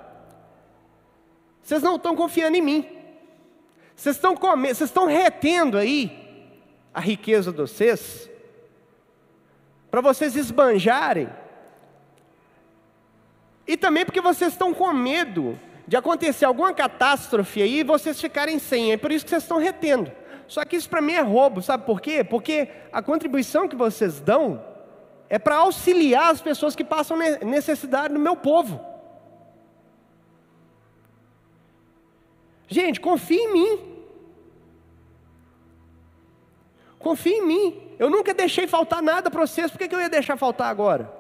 vocês 1.61 1.83
não 1.83 1.97
estão 1.97 2.15
confiando 2.15 2.57
em 2.57 2.61
mim, 2.61 2.89
vocês 3.95 4.15
estão, 4.15 4.33
vocês 4.33 4.81
estão 4.81 5.05
retendo 5.05 5.77
aí 5.77 6.27
a 6.93 6.99
riqueza 6.99 7.51
de 7.51 7.57
vocês, 7.57 8.29
para 9.89 10.01
vocês 10.01 10.35
esbanjarem, 10.35 11.29
e 13.67 13.77
também 13.77 14.03
porque 14.03 14.21
vocês 14.21 14.53
estão 14.53 14.73
com 14.73 14.91
medo 14.93 15.59
de 15.87 15.95
acontecer 15.95 16.45
alguma 16.45 16.73
catástrofe 16.73 17.61
aí 17.61 17.79
e 17.79 17.83
vocês 17.83 18.19
ficarem 18.19 18.57
sem, 18.59 18.91
é 18.91 18.97
por 18.97 19.11
isso 19.11 19.25
que 19.25 19.29
vocês 19.29 19.43
estão 19.43 19.57
retendo. 19.57 20.11
Só 20.47 20.65
que 20.65 20.75
isso 20.75 20.89
para 20.89 21.01
mim 21.01 21.13
é 21.13 21.21
roubo, 21.21 21.61
sabe 21.61 21.85
por 21.85 22.01
quê? 22.01 22.23
Porque 22.23 22.69
a 22.91 23.01
contribuição 23.01 23.67
que 23.67 23.75
vocês 23.75 24.19
dão 24.19 24.63
é 25.29 25.37
para 25.37 25.57
auxiliar 25.57 26.31
as 26.31 26.41
pessoas 26.41 26.75
que 26.75 26.83
passam 26.83 27.17
necessidade 27.17 28.11
no 28.11 28.19
meu 28.19 28.35
povo. 28.35 28.83
Gente, 32.67 32.99
confie 32.99 33.37
em 33.37 33.53
mim. 33.53 33.98
Confie 36.99 37.31
em 37.33 37.45
mim. 37.45 37.95
Eu 37.97 38.09
nunca 38.09 38.33
deixei 38.33 38.67
faltar 38.67 39.01
nada 39.01 39.31
para 39.31 39.41
vocês, 39.41 39.71
por 39.71 39.77
que, 39.77 39.87
que 39.87 39.95
eu 39.95 40.01
ia 40.01 40.09
deixar 40.09 40.37
faltar 40.37 40.69
agora? 40.69 41.11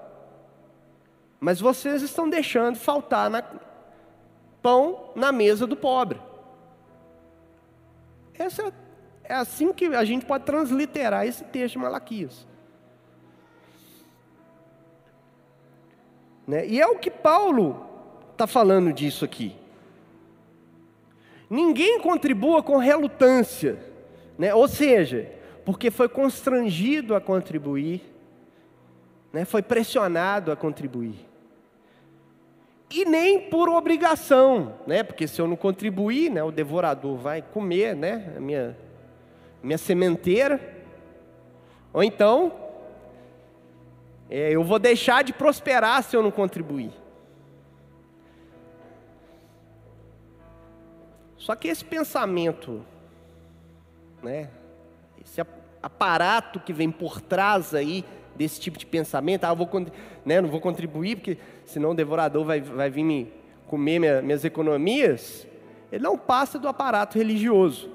Mas 1.39 1.59
vocês 1.59 2.01
estão 2.01 2.29
deixando 2.29 2.75
faltar 2.75 3.29
na, 3.29 3.43
pão 4.61 5.11
na 5.15 5.31
mesa 5.31 5.65
do 5.65 5.75
pobre. 5.75 6.21
Essa 8.37 8.63
é 8.67 8.73
é 9.29 9.35
assim 9.35 9.71
que 9.71 9.85
a 9.85 10.03
gente 10.03 10.25
pode 10.25 10.43
transliterar 10.43 11.25
esse 11.27 11.43
texto 11.43 11.73
de 11.73 11.77
Malaquias. 11.77 12.47
Né? 16.47 16.65
E 16.65 16.81
é 16.81 16.87
o 16.87 16.97
que 16.97 17.11
Paulo 17.11 17.85
está 18.31 18.47
falando 18.47 18.91
disso 18.91 19.23
aqui. 19.23 19.55
Ninguém 21.47 21.99
contribua 21.99 22.63
com 22.63 22.77
relutância, 22.77 23.79
né? 24.35 24.51
ou 24.51 24.67
seja, 24.67 25.31
porque 25.69 25.91
foi 25.91 26.09
constrangido 26.09 27.13
a 27.13 27.21
contribuir, 27.21 28.01
né? 29.31 29.45
foi 29.45 29.61
pressionado 29.61 30.51
a 30.51 30.55
contribuir. 30.55 31.13
E 32.89 33.05
nem 33.05 33.51
por 33.51 33.69
obrigação, 33.69 34.79
né? 34.87 35.03
porque 35.03 35.27
se 35.27 35.39
eu 35.39 35.47
não 35.47 35.55
contribuir, 35.55 36.31
né, 36.31 36.41
o 36.41 36.49
devorador 36.49 37.15
vai 37.17 37.43
comer 37.43 37.95
né, 37.95 38.33
a 38.35 38.39
minha 38.39 38.75
minha 39.61 39.77
sementeira, 39.77 40.59
ou 41.93 42.03
então, 42.03 42.51
É, 44.27 44.51
eu 44.51 44.63
vou 44.63 44.79
deixar 44.79 45.23
de 45.23 45.33
prosperar 45.33 46.01
se 46.03 46.15
eu 46.15 46.23
não 46.23 46.31
contribuir. 46.31 46.91
Só 51.37 51.55
que 51.55 51.67
esse 51.67 51.85
pensamento, 51.85 52.83
né, 54.21 54.49
esse 55.29 55.41
aparato 55.81 56.59
que 56.59 56.73
vem 56.73 56.91
por 56.91 57.21
trás 57.21 57.73
aí 57.73 58.03
desse 58.35 58.59
tipo 58.59 58.77
de 58.77 58.85
pensamento, 58.85 59.43
ah, 59.43 59.49
eu 59.49 59.55
vou, 59.55 59.69
né, 60.25 60.39
não 60.39 60.49
vou 60.49 60.61
contribuir 60.61 61.17
porque 61.17 61.37
senão 61.65 61.91
o 61.91 61.95
devorador 61.95 62.45
vai, 62.45 62.61
vai 62.61 62.89
vir 62.89 63.03
me 63.03 63.33
comer 63.67 63.99
minha, 63.99 64.21
minhas 64.21 64.45
economias, 64.45 65.45
ele 65.91 66.03
não 66.03 66.17
passa 66.17 66.57
do 66.57 66.67
aparato 66.67 67.17
religioso. 67.17 67.89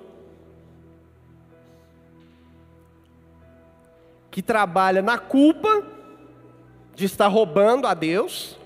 Que 4.31 4.43
trabalha 4.43 5.01
na 5.01 5.19
culpa 5.19 5.83
de 6.95 7.05
estar 7.05 7.29
roubando 7.29 7.87
a 7.87 7.95
Deus, 7.95 8.59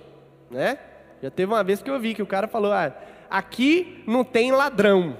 né? 0.50 0.78
Já 1.22 1.30
teve 1.30 1.52
uma 1.52 1.64
vez 1.64 1.82
que 1.82 1.90
eu 1.90 1.98
vi 1.98 2.14
que 2.14 2.22
o 2.22 2.26
cara 2.26 2.48
falou: 2.48 2.72
ah, 2.72 2.92
aqui 3.28 4.02
não 4.06 4.24
tem 4.24 4.52
ladrão. 4.52 5.16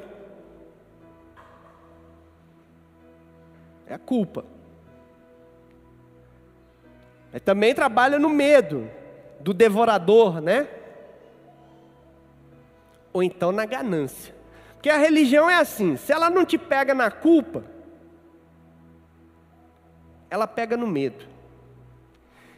É 3.88 3.94
a 3.94 3.98
culpa. 3.98 4.44
Mas 7.33 7.42
também 7.42 7.74
trabalha 7.74 8.18
no 8.18 8.29
medo 8.29 8.90
do 9.40 9.55
devorador, 9.55 10.40
né? 10.40 10.68
Ou 13.12 13.22
então 13.22 13.53
na 13.53 13.64
ganância. 13.64 14.35
Porque 14.74 14.90
a 14.90 14.96
religião 14.96 15.48
é 15.48 15.55
assim: 15.55 15.96
se 15.96 16.12
ela 16.12 16.31
não 16.31 16.44
te 16.44 16.59
pega 16.59 16.94
na 16.94 17.11
culpa, 17.11 17.64
ela 20.31 20.46
pega 20.46 20.77
no 20.77 20.87
medo. 20.87 21.27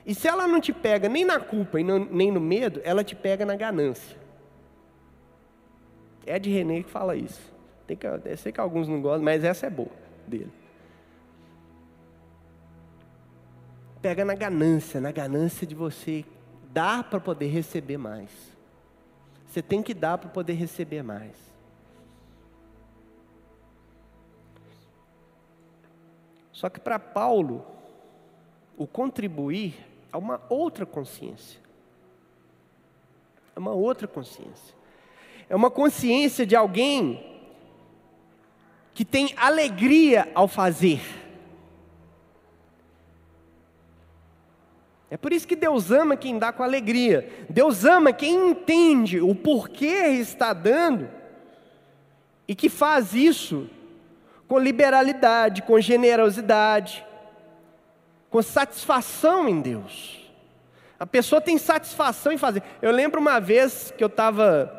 E 0.04 0.14
se 0.14 0.26
ela 0.26 0.48
não 0.48 0.60
te 0.60 0.72
pega 0.72 1.08
nem 1.08 1.24
na 1.24 1.38
culpa 1.38 1.80
e 1.80 1.84
nem 1.84 2.32
no 2.32 2.40
medo, 2.40 2.80
ela 2.84 3.04
te 3.04 3.14
pega 3.14 3.44
na 3.44 3.54
ganância. 3.54 4.16
É 6.26 6.38
de 6.38 6.50
René 6.50 6.82
que 6.82 6.90
fala 6.90 7.14
isso. 7.14 7.40
Tem 7.86 7.96
que, 7.96 8.06
eu 8.06 8.36
sei 8.36 8.52
que 8.52 8.60
alguns 8.60 8.88
não 8.88 9.00
gostam, 9.00 9.22
mas 9.22 9.44
essa 9.44 9.66
é 9.66 9.70
boa 9.70 9.90
dele. 10.26 10.59
Pega 14.00 14.24
na 14.24 14.34
ganância, 14.34 15.00
na 15.00 15.12
ganância 15.12 15.66
de 15.66 15.74
você 15.74 16.24
dar 16.72 17.04
para 17.04 17.20
poder 17.20 17.48
receber 17.48 17.98
mais. 17.98 18.30
Você 19.46 19.60
tem 19.60 19.82
que 19.82 19.92
dar 19.92 20.16
para 20.16 20.30
poder 20.30 20.54
receber 20.54 21.02
mais. 21.02 21.34
Só 26.52 26.68
que 26.68 26.78
para 26.78 26.98
Paulo, 26.98 27.66
o 28.76 28.86
contribuir 28.86 29.74
é 30.12 30.16
uma 30.16 30.40
outra 30.48 30.86
consciência. 30.86 31.60
É 33.56 33.58
uma 33.58 33.72
outra 33.72 34.06
consciência. 34.06 34.74
É 35.48 35.56
uma 35.56 35.70
consciência 35.70 36.46
de 36.46 36.54
alguém 36.54 37.42
que 38.94 39.04
tem 39.04 39.34
alegria 39.36 40.30
ao 40.34 40.46
fazer. 40.46 41.00
É 45.10 45.16
por 45.16 45.32
isso 45.32 45.46
que 45.46 45.56
Deus 45.56 45.90
ama 45.90 46.16
quem 46.16 46.38
dá 46.38 46.52
com 46.52 46.62
alegria. 46.62 47.28
Deus 47.48 47.84
ama 47.84 48.12
quem 48.12 48.50
entende 48.50 49.20
o 49.20 49.34
porquê 49.34 50.06
está 50.20 50.52
dando 50.52 51.10
e 52.46 52.54
que 52.54 52.68
faz 52.68 53.12
isso 53.12 53.68
com 54.46 54.58
liberalidade, 54.58 55.62
com 55.62 55.80
generosidade, 55.80 57.04
com 58.30 58.40
satisfação 58.40 59.48
em 59.48 59.60
Deus. 59.60 60.30
A 60.98 61.06
pessoa 61.06 61.40
tem 61.40 61.58
satisfação 61.58 62.30
em 62.30 62.38
fazer. 62.38 62.62
Eu 62.80 62.92
lembro 62.92 63.20
uma 63.20 63.40
vez 63.40 63.92
que 63.96 64.04
eu 64.04 64.08
estava 64.08 64.70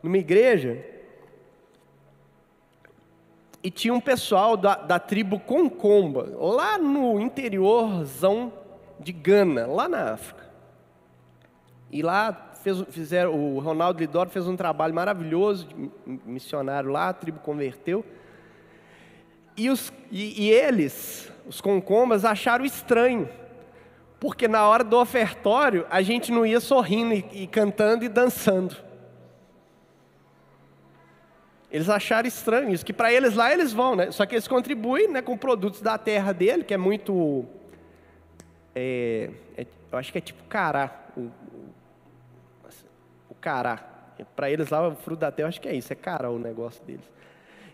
numa 0.00 0.18
igreja 0.18 0.84
e 3.62 3.70
tinha 3.70 3.92
um 3.92 4.00
pessoal 4.00 4.56
da, 4.56 4.76
da 4.76 4.98
tribo 4.98 5.40
Concomba, 5.40 6.32
lá 6.38 6.78
no 6.78 7.20
interiorzão 7.20 8.52
de 9.00 9.12
Gana, 9.12 9.66
lá 9.66 9.88
na 9.88 10.12
África. 10.12 10.48
E 11.90 12.02
lá 12.02 12.52
fez, 12.62 12.82
fizeram, 12.90 13.34
o 13.34 13.58
Ronaldo 13.58 13.98
Lidoro 13.98 14.30
fez 14.30 14.46
um 14.46 14.56
trabalho 14.56 14.94
maravilhoso 14.94 15.66
missionário 16.24 16.90
lá, 16.90 17.08
a 17.08 17.12
tribo 17.12 17.40
converteu. 17.40 18.04
E, 19.56 19.68
os, 19.68 19.92
e, 20.10 20.44
e 20.44 20.50
eles, 20.50 21.32
os 21.46 21.60
concombas, 21.60 22.24
acharam 22.24 22.64
estranho, 22.64 23.28
porque 24.20 24.46
na 24.46 24.68
hora 24.68 24.84
do 24.84 24.96
ofertório 24.96 25.86
a 25.90 26.02
gente 26.02 26.30
não 26.30 26.46
ia 26.46 26.60
sorrindo 26.60 27.14
e, 27.14 27.42
e 27.42 27.46
cantando 27.46 28.04
e 28.04 28.08
dançando. 28.08 28.76
Eles 31.70 31.88
acharam 31.88 32.26
estranho 32.26 32.70
isso, 32.70 32.84
que 32.84 32.92
para 32.92 33.12
eles 33.12 33.34
lá 33.34 33.52
eles 33.52 33.72
vão, 33.72 33.94
né? 33.94 34.10
Só 34.10 34.26
que 34.26 34.34
eles 34.34 34.48
contribuem 34.48 35.08
né, 35.08 35.22
com 35.22 35.36
produtos 35.36 35.80
da 35.80 35.96
terra 35.96 36.32
dele, 36.32 36.64
que 36.64 36.74
é 36.74 36.76
muito. 36.76 37.46
É, 38.74 39.30
é, 39.56 39.66
eu 39.90 39.98
acho 39.98 40.12
que 40.12 40.18
é 40.18 40.20
tipo 40.20 40.42
cará. 40.44 40.90
O, 41.16 41.20
o, 41.20 41.74
o 43.30 43.34
cará. 43.34 43.84
Para 44.36 44.50
eles 44.50 44.68
lá, 44.68 44.86
o 44.86 44.94
fruto 44.94 45.20
da 45.20 45.32
terra, 45.32 45.46
eu 45.46 45.48
acho 45.48 45.60
que 45.60 45.68
é 45.68 45.74
isso, 45.74 45.92
é 45.92 45.96
cará 45.96 46.30
o 46.30 46.38
negócio 46.38 46.84
deles. 46.84 47.10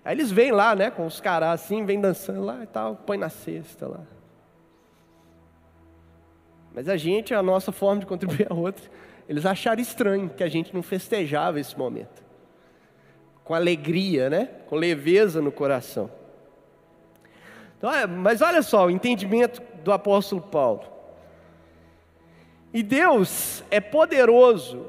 Aí 0.04 0.14
eles 0.14 0.30
vêm 0.30 0.52
lá, 0.52 0.76
né, 0.76 0.90
com 0.90 1.04
os 1.04 1.20
caras 1.20 1.48
assim, 1.48 1.84
vêm 1.84 2.00
dançando 2.00 2.42
lá 2.42 2.62
e 2.62 2.66
tal, 2.66 2.94
põe 2.94 3.18
na 3.18 3.28
cesta 3.28 3.88
lá. 3.88 4.00
Mas 6.72 6.88
a 6.88 6.96
gente, 6.96 7.34
a 7.34 7.42
nossa 7.42 7.72
forma 7.72 8.00
de 8.00 8.06
contribuir 8.06 8.46
a 8.52 8.54
outra, 8.54 8.84
eles 9.28 9.44
acharam 9.44 9.82
estranho 9.82 10.28
que 10.28 10.44
a 10.44 10.48
gente 10.48 10.72
não 10.72 10.82
festejava 10.82 11.58
esse 11.58 11.76
momento. 11.76 12.24
Com 13.42 13.54
alegria, 13.54 14.30
né? 14.30 14.50
Com 14.68 14.76
leveza 14.76 15.42
no 15.42 15.50
coração. 15.50 16.10
Então, 17.78 17.90
mas 18.08 18.40
olha 18.42 18.62
só 18.62 18.86
o 18.86 18.90
entendimento 18.90 19.60
do 19.86 19.92
apóstolo 19.92 20.42
Paulo. 20.42 20.82
E 22.74 22.82
Deus 22.82 23.62
é 23.70 23.80
poderoso 23.80 24.84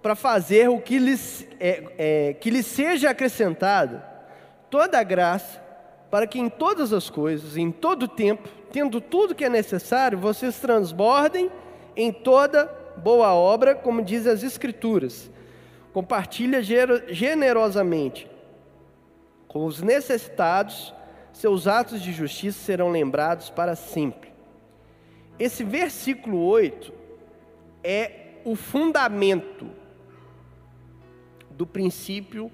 para 0.00 0.14
fazer 0.14 0.70
o 0.70 0.80
que 0.80 0.98
lhes, 0.98 1.46
é, 1.60 1.84
é, 1.98 2.32
que 2.32 2.48
lhe 2.48 2.62
seja 2.62 3.10
acrescentado 3.10 4.02
toda 4.70 4.98
a 4.98 5.02
graça, 5.02 5.62
para 6.10 6.26
que 6.26 6.38
em 6.38 6.48
todas 6.48 6.90
as 6.90 7.10
coisas, 7.10 7.58
em 7.58 7.70
todo 7.70 8.04
o 8.04 8.08
tempo, 8.08 8.48
tendo 8.72 8.98
tudo 8.98 9.34
que 9.34 9.44
é 9.44 9.50
necessário, 9.50 10.16
vocês 10.16 10.58
transbordem 10.58 11.50
em 11.94 12.10
toda 12.10 12.64
boa 12.96 13.34
obra, 13.34 13.74
como 13.74 14.02
diz 14.02 14.26
as 14.26 14.42
Escrituras. 14.42 15.30
Compartilha 15.92 16.62
generosamente 16.62 18.26
com 19.46 19.66
os 19.66 19.82
necessitados, 19.82 20.94
seus 21.30 21.66
atos 21.66 22.00
de 22.00 22.10
justiça 22.10 22.58
serão 22.58 22.88
lembrados 22.88 23.50
para 23.50 23.76
sempre. 23.76 24.29
Esse 25.40 25.64
versículo 25.64 26.44
8 26.44 26.92
é 27.82 28.12
o 28.44 28.54
fundamento 28.54 29.68
do 31.50 31.66
princípio 31.66 32.52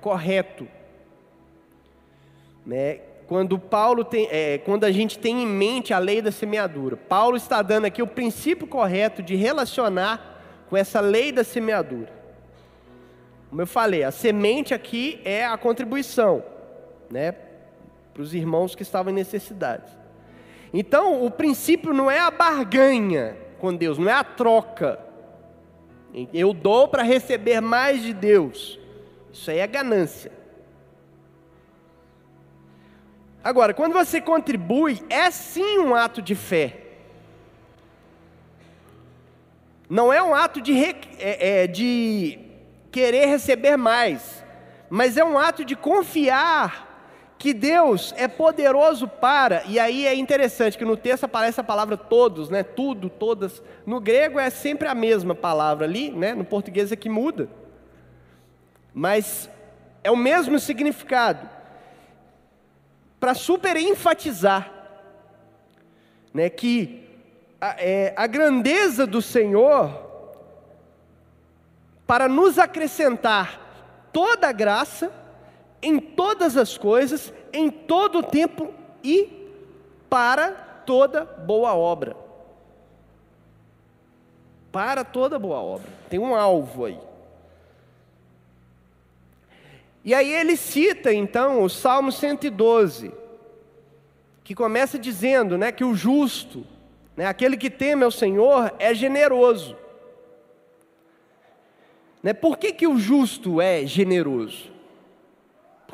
correto 0.00 0.66
né? 2.68 3.00
Quando 3.26 3.58
Paulo 3.58 4.04
tem, 4.04 4.28
é, 4.30 4.58
quando 4.58 4.84
a 4.84 4.92
gente 4.92 5.18
tem 5.18 5.42
em 5.42 5.46
mente 5.46 5.94
a 5.94 5.98
lei 5.98 6.20
da 6.20 6.30
semeadura, 6.30 6.98
Paulo 6.98 7.36
está 7.36 7.62
dando 7.62 7.86
aqui 7.86 8.02
o 8.02 8.06
princípio 8.06 8.66
correto 8.66 9.22
de 9.22 9.34
relacionar 9.34 10.66
com 10.68 10.76
essa 10.76 11.00
lei 11.00 11.32
da 11.32 11.42
semeadura. 11.42 12.12
Como 13.48 13.62
eu 13.62 13.66
falei, 13.66 14.04
a 14.04 14.10
semente 14.10 14.74
aqui 14.74 15.18
é 15.24 15.46
a 15.46 15.56
contribuição, 15.56 16.44
né, 17.10 17.32
para 18.12 18.22
os 18.22 18.34
irmãos 18.34 18.74
que 18.74 18.82
estavam 18.82 19.10
em 19.10 19.16
necessidade. 19.16 19.90
Então, 20.72 21.24
o 21.24 21.30
princípio 21.30 21.94
não 21.94 22.10
é 22.10 22.20
a 22.20 22.30
barganha 22.30 23.36
com 23.58 23.74
Deus, 23.74 23.98
não 23.98 24.08
é 24.08 24.12
a 24.12 24.24
troca. 24.24 24.98
Eu 26.32 26.52
dou 26.52 26.88
para 26.88 27.02
receber 27.02 27.60
mais 27.60 28.02
de 28.02 28.12
Deus. 28.12 28.78
Isso 29.32 29.50
aí 29.50 29.58
é 29.58 29.66
ganância. 29.66 30.32
Agora, 33.42 33.72
quando 33.72 33.92
você 33.92 34.20
contribui, 34.20 35.02
é 35.08 35.30
sim 35.30 35.78
um 35.78 35.94
ato 35.94 36.20
de 36.20 36.34
fé. 36.34 36.88
Não 39.88 40.12
é 40.12 40.22
um 40.22 40.34
ato 40.34 40.60
de, 40.60 40.74
é, 41.18 41.62
é, 41.62 41.66
de 41.66 42.38
querer 42.90 43.26
receber 43.26 43.76
mais, 43.76 44.44
mas 44.90 45.16
é 45.16 45.24
um 45.24 45.38
ato 45.38 45.64
de 45.64 45.74
confiar 45.74 46.87
que 47.38 47.54
Deus 47.54 48.12
é 48.16 48.26
poderoso 48.26 49.06
para, 49.06 49.62
e 49.66 49.78
aí 49.78 50.06
é 50.06 50.14
interessante 50.14 50.76
que 50.76 50.84
no 50.84 50.96
texto 50.96 51.24
aparece 51.24 51.60
a 51.60 51.64
palavra 51.64 51.96
todos, 51.96 52.50
né? 52.50 52.64
Tudo, 52.64 53.08
todas. 53.08 53.62
No 53.86 54.00
grego 54.00 54.40
é 54.40 54.50
sempre 54.50 54.88
a 54.88 54.94
mesma 54.94 55.34
palavra 55.34 55.86
ali, 55.86 56.10
né? 56.10 56.34
No 56.34 56.44
português 56.44 56.90
é 56.90 56.96
que 56.96 57.08
muda. 57.08 57.48
Mas 58.92 59.48
é 60.02 60.10
o 60.10 60.16
mesmo 60.16 60.58
significado 60.58 61.48
para 63.20 63.34
super 63.34 63.76
enfatizar 63.76 64.72
né, 66.32 66.48
que 66.48 67.04
a, 67.60 67.76
é, 67.78 68.14
a 68.16 68.26
grandeza 68.26 69.06
do 69.06 69.20
Senhor 69.20 70.06
para 72.06 72.28
nos 72.28 72.58
acrescentar 72.58 74.08
toda 74.12 74.48
a 74.48 74.52
graça, 74.52 75.12
em 75.82 75.98
todas 75.98 76.56
as 76.56 76.76
coisas, 76.76 77.32
em 77.52 77.70
todo 77.70 78.18
o 78.18 78.22
tempo 78.22 78.72
e 79.02 79.28
para 80.08 80.50
toda 80.52 81.24
boa 81.24 81.74
obra. 81.74 82.16
Para 84.72 85.04
toda 85.04 85.38
boa 85.38 85.58
obra. 85.60 85.88
Tem 86.08 86.18
um 86.18 86.34
alvo 86.34 86.84
aí. 86.84 86.98
E 90.04 90.14
aí 90.14 90.32
ele 90.32 90.56
cita 90.56 91.12
então 91.12 91.62
o 91.62 91.68
Salmo 91.68 92.10
112, 92.10 93.12
que 94.42 94.54
começa 94.54 94.98
dizendo 94.98 95.58
né, 95.58 95.70
que 95.70 95.84
o 95.84 95.94
justo, 95.94 96.66
né, 97.16 97.26
aquele 97.26 97.56
que 97.56 97.68
teme 97.68 98.04
ao 98.04 98.10
Senhor, 98.10 98.72
é 98.78 98.94
generoso. 98.94 99.76
Né, 102.22 102.32
por 102.32 102.56
que, 102.56 102.72
que 102.72 102.86
o 102.86 102.98
justo 102.98 103.60
é 103.60 103.84
generoso? 103.84 104.77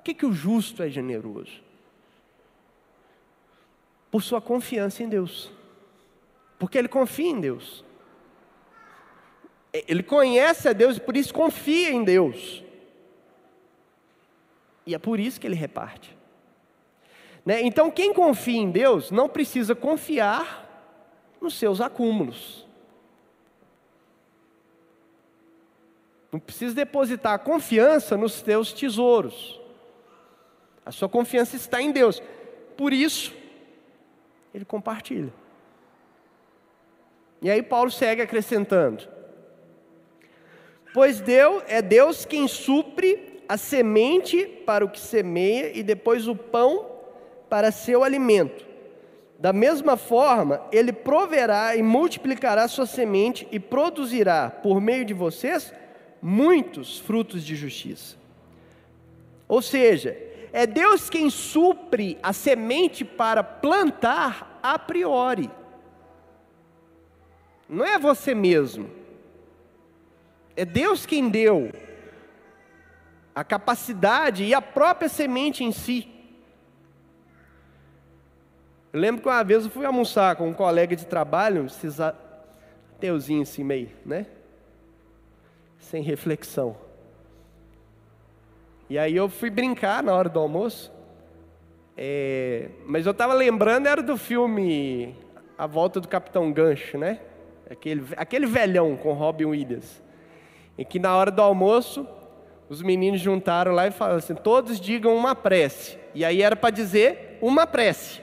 Que, 0.04 0.12
que 0.12 0.26
o 0.26 0.32
justo 0.32 0.82
é 0.82 0.90
generoso? 0.90 1.62
Por 4.10 4.22
sua 4.22 4.40
confiança 4.40 5.02
em 5.02 5.08
Deus. 5.08 5.50
Porque 6.58 6.76
ele 6.76 6.88
confia 6.88 7.30
em 7.30 7.40
Deus. 7.40 7.82
Ele 9.72 10.02
conhece 10.02 10.68
a 10.68 10.72
Deus 10.72 10.98
e 10.98 11.00
por 11.00 11.16
isso 11.16 11.32
confia 11.32 11.90
em 11.90 12.04
Deus. 12.04 12.62
E 14.86 14.94
é 14.94 14.98
por 14.98 15.18
isso 15.18 15.40
que 15.40 15.46
ele 15.46 15.56
reparte. 15.56 16.14
Né? 17.44 17.62
Então, 17.62 17.90
quem 17.90 18.12
confia 18.12 18.58
em 18.58 18.70
Deus 18.70 19.10
não 19.10 19.28
precisa 19.28 19.74
confiar 19.74 20.68
nos 21.40 21.54
seus 21.54 21.80
acúmulos. 21.80 22.66
Não 26.30 26.38
precisa 26.38 26.74
depositar 26.74 27.38
confiança 27.38 28.16
nos 28.16 28.32
seus 28.34 28.72
tesouros. 28.72 29.63
A 30.84 30.90
sua 30.90 31.08
confiança 31.08 31.56
está 31.56 31.80
em 31.80 31.90
Deus. 31.90 32.22
Por 32.76 32.92
isso, 32.92 33.34
ele 34.52 34.64
compartilha. 34.64 35.32
E 37.40 37.50
aí 37.50 37.62
Paulo 37.62 37.90
segue 37.90 38.22
acrescentando: 38.22 39.08
Pois 40.92 41.20
Deus 41.20 41.62
é 41.66 41.82
Deus 41.82 42.24
quem 42.24 42.46
supre 42.48 43.42
a 43.48 43.56
semente 43.56 44.46
para 44.46 44.84
o 44.84 44.88
que 44.88 45.00
semeia 45.00 45.76
e 45.76 45.82
depois 45.82 46.26
o 46.28 46.34
pão 46.34 46.86
para 47.48 47.70
seu 47.70 48.02
alimento. 48.02 48.64
Da 49.38 49.52
mesma 49.52 49.96
forma, 49.96 50.62
ele 50.72 50.92
proverá 50.92 51.76
e 51.76 51.82
multiplicará 51.82 52.66
sua 52.68 52.86
semente 52.86 53.46
e 53.50 53.60
produzirá, 53.60 54.48
por 54.48 54.80
meio 54.80 55.04
de 55.04 55.12
vocês, 55.12 55.74
muitos 56.22 56.98
frutos 56.98 57.44
de 57.44 57.54
justiça. 57.54 58.16
Ou 59.46 59.60
seja, 59.60 60.16
é 60.54 60.68
Deus 60.68 61.10
quem 61.10 61.28
supre 61.30 62.16
a 62.22 62.32
semente 62.32 63.04
para 63.04 63.42
plantar 63.42 64.60
a 64.62 64.78
priori. 64.78 65.50
Não 67.68 67.84
é 67.84 67.98
você 67.98 68.36
mesmo. 68.36 68.88
É 70.54 70.64
Deus 70.64 71.04
quem 71.04 71.28
deu 71.28 71.72
a 73.34 73.42
capacidade 73.42 74.44
e 74.44 74.54
a 74.54 74.62
própria 74.62 75.08
semente 75.08 75.64
em 75.64 75.72
si. 75.72 76.08
Eu 78.92 79.00
lembro 79.00 79.22
que 79.22 79.28
uma 79.28 79.42
vez 79.42 79.64
eu 79.64 79.70
fui 79.72 79.84
almoçar 79.84 80.36
com 80.36 80.48
um 80.48 80.54
colega 80.54 80.94
de 80.94 81.04
trabalho, 81.04 81.66
esses 81.66 81.98
ateuzinhos 81.98 83.50
assim 83.50 83.64
meio, 83.64 83.90
né? 84.06 84.28
Sem 85.80 86.00
reflexão. 86.00 86.83
E 88.88 88.98
aí 88.98 89.16
eu 89.16 89.28
fui 89.28 89.50
brincar 89.50 90.02
na 90.02 90.14
hora 90.14 90.28
do 90.28 90.38
almoço. 90.38 90.92
É, 91.96 92.68
mas 92.86 93.06
eu 93.06 93.12
estava 93.12 93.32
lembrando, 93.34 93.86
era 93.86 94.02
do 94.02 94.16
filme 94.16 95.14
A 95.56 95.66
Volta 95.66 96.00
do 96.00 96.08
Capitão 96.08 96.52
Gancho, 96.52 96.98
né? 96.98 97.20
Aquele, 97.70 98.04
aquele 98.16 98.46
velhão 98.46 98.96
com 98.96 99.12
Robin 99.12 99.46
Williams. 99.46 100.02
E 100.76 100.84
que 100.84 100.98
na 100.98 101.16
hora 101.16 101.30
do 101.30 101.40
almoço 101.40 102.06
os 102.68 102.82
meninos 102.82 103.20
juntaram 103.20 103.72
lá 103.72 103.86
e 103.86 103.90
falaram 103.90 104.18
assim: 104.18 104.34
todos 104.34 104.80
digam 104.80 105.14
uma 105.16 105.34
prece. 105.34 105.98
E 106.14 106.24
aí 106.24 106.42
era 106.42 106.56
para 106.56 106.70
dizer 106.70 107.38
uma 107.40 107.66
prece. 107.66 108.22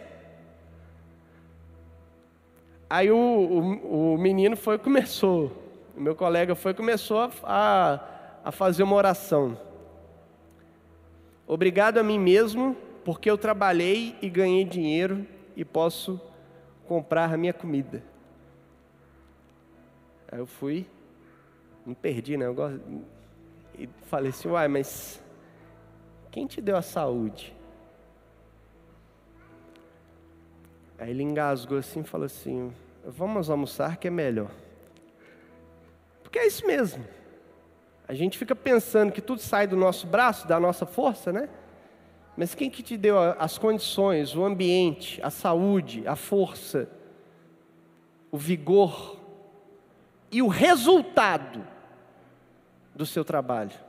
Aí 2.89 3.09
o, 3.09 3.15
o, 3.15 4.13
o, 4.13 4.17
menino 4.17 4.57
foi 4.57 4.77
começou, 4.77 5.49
o 5.95 6.01
meu 6.01 6.13
colega 6.13 6.55
foi 6.55 6.73
começou 6.73 7.31
a, 7.41 8.01
a 8.43 8.51
fazer 8.51 8.83
uma 8.83 8.97
oração. 8.97 9.57
Obrigado 11.47 11.97
a 11.97 12.03
mim 12.03 12.19
mesmo, 12.19 12.75
porque 13.03 13.29
eu 13.29 13.37
trabalhei 13.37 14.15
e 14.21 14.29
ganhei 14.29 14.63
dinheiro 14.63 15.25
e 15.55 15.65
posso 15.65 16.19
comprar 16.87 17.33
a 17.33 17.37
minha 17.37 17.53
comida. 17.53 18.03
Aí 20.31 20.39
eu 20.39 20.45
fui, 20.45 20.85
me 21.85 21.93
perdi, 21.93 22.37
né? 22.37 22.45
Eu 22.45 22.53
gosto, 22.53 22.79
e 23.77 23.89
falei 24.07 24.29
assim: 24.29 24.47
uai, 24.47 24.67
mas 24.67 25.21
quem 26.29 26.47
te 26.47 26.61
deu 26.61 26.77
a 26.77 26.81
saúde? 26.81 27.55
Aí 30.97 31.09
ele 31.09 31.23
engasgou 31.23 31.79
assim 31.79 32.01
e 32.01 32.03
falou 32.03 32.25
assim: 32.25 32.71
vamos 33.05 33.49
almoçar 33.49 33.97
que 33.97 34.07
é 34.07 34.11
melhor. 34.11 34.51
Porque 36.21 36.39
é 36.39 36.47
isso 36.47 36.65
mesmo. 36.65 37.03
A 38.11 38.13
gente 38.13 38.37
fica 38.37 38.53
pensando 38.53 39.09
que 39.09 39.21
tudo 39.21 39.39
sai 39.39 39.65
do 39.65 39.77
nosso 39.77 40.05
braço, 40.05 40.45
da 40.45 40.59
nossa 40.59 40.85
força, 40.85 41.31
né? 41.31 41.47
Mas 42.35 42.53
quem 42.53 42.69
que 42.69 42.83
te 42.83 42.97
deu 42.97 43.17
as 43.17 43.57
condições, 43.57 44.35
o 44.35 44.43
ambiente, 44.43 45.21
a 45.23 45.29
saúde, 45.29 46.05
a 46.05 46.17
força, 46.17 46.89
o 48.29 48.37
vigor 48.37 49.17
e 50.29 50.41
o 50.41 50.49
resultado 50.49 51.65
do 52.93 53.05
seu 53.05 53.23
trabalho. 53.23 53.79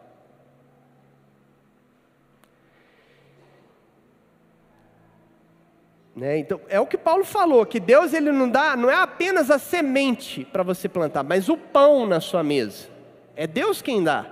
Né? 6.15 6.39
Então, 6.39 6.61
é 6.69 6.79
o 6.79 6.87
que 6.87 6.97
Paulo 6.97 7.25
falou, 7.25 7.67
que 7.67 7.81
Deus 7.81 8.15
ele 8.15 8.31
não 8.31 8.49
dá, 8.49 8.77
não 8.77 8.89
é 8.89 8.95
apenas 8.95 9.51
a 9.51 9.59
semente 9.59 10.45
para 10.45 10.63
você 10.63 10.89
plantar, 10.89 11.25
mas 11.25 11.49
o 11.49 11.57
pão 11.57 12.07
na 12.07 12.21
sua 12.21 12.45
mesa. 12.45 12.91
É 13.35 13.47
Deus 13.47 13.81
quem 13.81 14.03
dá. 14.03 14.27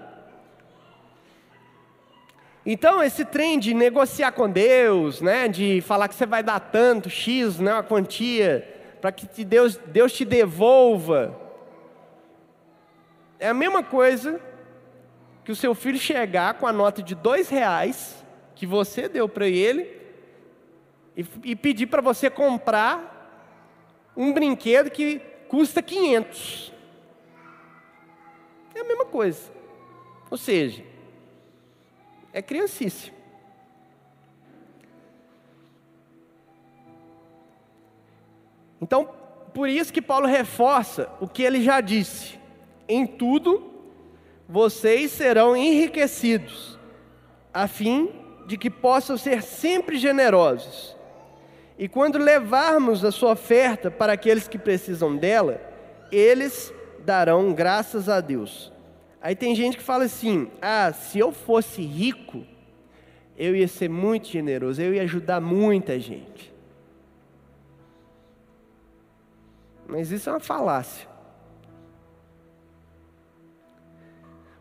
Então, 2.64 3.02
esse 3.02 3.24
trem 3.24 3.58
de 3.58 3.72
negociar 3.72 4.32
com 4.32 4.48
Deus, 4.48 5.22
né, 5.22 5.48
de 5.48 5.80
falar 5.80 6.08
que 6.08 6.14
você 6.14 6.26
vai 6.26 6.42
dar 6.42 6.60
tanto, 6.60 7.08
X, 7.08 7.58
né, 7.58 7.72
uma 7.72 7.82
quantia, 7.82 8.68
para 9.00 9.10
que 9.10 9.44
Deus, 9.44 9.76
Deus 9.86 10.12
te 10.12 10.24
devolva, 10.24 11.34
é 13.38 13.48
a 13.48 13.54
mesma 13.54 13.82
coisa 13.82 14.38
que 15.42 15.50
o 15.50 15.56
seu 15.56 15.74
filho 15.74 15.98
chegar 15.98 16.54
com 16.54 16.66
a 16.66 16.72
nota 16.72 17.02
de 17.02 17.14
dois 17.14 17.48
reais 17.48 18.22
que 18.54 18.66
você 18.66 19.08
deu 19.08 19.26
para 19.26 19.48
ele 19.48 19.98
e, 21.16 21.26
e 21.44 21.56
pedir 21.56 21.86
para 21.86 22.02
você 22.02 22.28
comprar 22.28 24.12
um 24.14 24.32
brinquedo 24.34 24.90
que 24.90 25.18
custa 25.48 25.80
500. 25.82 26.70
É 28.80 28.82
a 28.82 28.86
mesma 28.86 29.04
coisa. 29.04 29.52
Ou 30.30 30.38
seja, 30.38 30.82
é 32.32 32.40
criancice. 32.40 33.12
Então, 38.80 39.10
por 39.52 39.68
isso 39.68 39.92
que 39.92 40.00
Paulo 40.00 40.26
reforça 40.26 41.10
o 41.20 41.28
que 41.28 41.42
ele 41.42 41.62
já 41.62 41.82
disse: 41.82 42.38
em 42.88 43.06
tudo 43.06 43.70
vocês 44.48 45.12
serão 45.12 45.54
enriquecidos, 45.54 46.78
a 47.52 47.68
fim 47.68 48.10
de 48.46 48.56
que 48.56 48.70
possam 48.70 49.18
ser 49.18 49.42
sempre 49.42 49.98
generosos. 49.98 50.96
E 51.78 51.86
quando 51.86 52.18
levarmos 52.18 53.04
a 53.04 53.12
sua 53.12 53.32
oferta 53.32 53.90
para 53.90 54.14
aqueles 54.14 54.48
que 54.48 54.58
precisam 54.58 55.14
dela, 55.16 55.60
eles 56.10 56.72
darão 57.04 57.52
graças 57.52 58.08
a 58.08 58.20
Deus. 58.20 58.72
Aí 59.20 59.34
tem 59.34 59.54
gente 59.54 59.76
que 59.76 59.82
fala 59.82 60.04
assim: 60.04 60.50
ah, 60.60 60.92
se 60.92 61.18
eu 61.18 61.32
fosse 61.32 61.82
rico, 61.82 62.44
eu 63.36 63.54
ia 63.54 63.68
ser 63.68 63.88
muito 63.88 64.28
generoso, 64.28 64.80
eu 64.80 64.94
ia 64.94 65.02
ajudar 65.02 65.40
muita 65.40 65.98
gente. 65.98 66.52
Mas 69.86 70.10
isso 70.10 70.28
é 70.28 70.32
uma 70.32 70.40
falácia. 70.40 71.08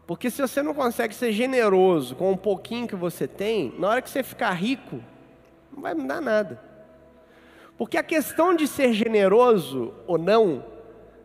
Porque 0.07 0.31
se 0.31 0.41
você 0.41 0.63
não 0.63 0.73
consegue 0.73 1.13
ser 1.13 1.31
generoso 1.31 2.15
com 2.15 2.31
o 2.31 2.37
pouquinho 2.37 2.87
que 2.87 2.95
você 2.95 3.27
tem, 3.27 3.75
na 3.77 3.89
hora 3.89 4.01
que 4.01 4.09
você 4.09 4.23
ficar 4.23 4.51
rico, 4.53 4.99
não 5.71 5.83
vai 5.83 5.93
mudar 5.93 6.19
nada. 6.19 6.59
Porque 7.77 7.95
a 7.95 8.01
questão 8.01 8.55
de 8.55 8.67
ser 8.67 8.91
generoso 8.91 9.93
ou 10.07 10.17
não, 10.17 10.65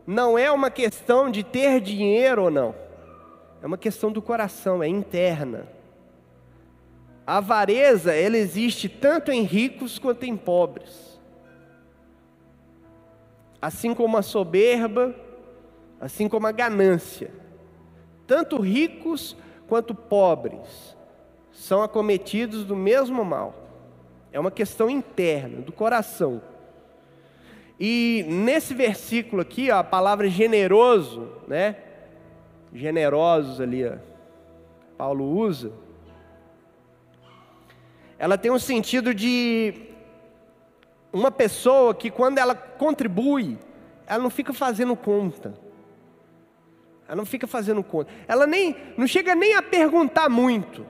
não 0.07 0.39
é 0.39 0.51
uma 0.51 0.71
questão 0.71 1.31
de 1.31 1.43
ter 1.43 1.81
dinheiro 1.81 2.45
ou 2.45 2.51
não. 2.51 2.75
É 3.63 3.67
uma 3.67 3.79
questão 3.79 4.13
do 4.13 4.21
coração, 4.21 4.83
é 4.83 4.89
interna. 4.89 5.67
A 7.27 7.39
avareza, 7.39 8.15
ela 8.15 8.37
existe 8.37 8.89
tanto 8.89 9.33
em 9.33 9.43
ricos 9.43 9.99
quanto 9.99 10.25
em 10.25 10.37
pobres. 10.37 11.19
Assim 13.61 13.95
como 13.95 14.19
a 14.19 14.23
soberba, 14.23 15.15
assim 15.99 16.29
como 16.29 16.47
a 16.47 16.53
ganância. 16.53 17.31
Tanto 18.27 18.61
ricos 18.61 19.35
quanto 19.67 19.95
pobres 19.95 20.95
são 21.51 21.83
acometidos 21.83 22.65
do 22.65 22.77
mesmo 22.77 23.25
mal. 23.25 23.55
É 24.31 24.39
uma 24.39 24.51
questão 24.51 24.91
interna, 24.91 25.63
do 25.63 25.73
coração. 25.73 26.43
E 27.87 28.25
nesse 28.27 28.73
versículo 28.73 29.43
aqui, 29.43 29.71
ó, 29.71 29.77
a 29.77 29.85
palavra 29.85 30.27
generoso, 30.31 31.31
né? 31.47 31.77
Generosos 32.73 33.61
ali, 33.61 33.87
ó, 33.87 33.99
Paulo 34.97 35.23
usa. 35.23 35.71
Ela 38.19 38.39
tem 38.39 38.51
um 38.51 38.59
sentido 38.59 39.13
de 39.13 39.75
uma 41.13 41.31
pessoa 41.31 41.95
que 41.95 42.11
quando 42.11 42.39
ela 42.39 42.55
contribui, 42.55 43.59
ela 44.07 44.23
não 44.23 44.31
fica 44.31 44.55
fazendo 44.55 44.97
conta. 44.97 45.53
Ela 47.07 47.17
não 47.17 47.27
fica 47.27 47.47
fazendo 47.47 47.85
conta. 47.85 48.11
Ela 48.27 48.47
nem 48.47 48.75
não 48.97 49.07
chega 49.07 49.35
nem 49.35 49.57
a 49.57 49.63
perguntar 49.63 50.31
muito. 50.31 50.87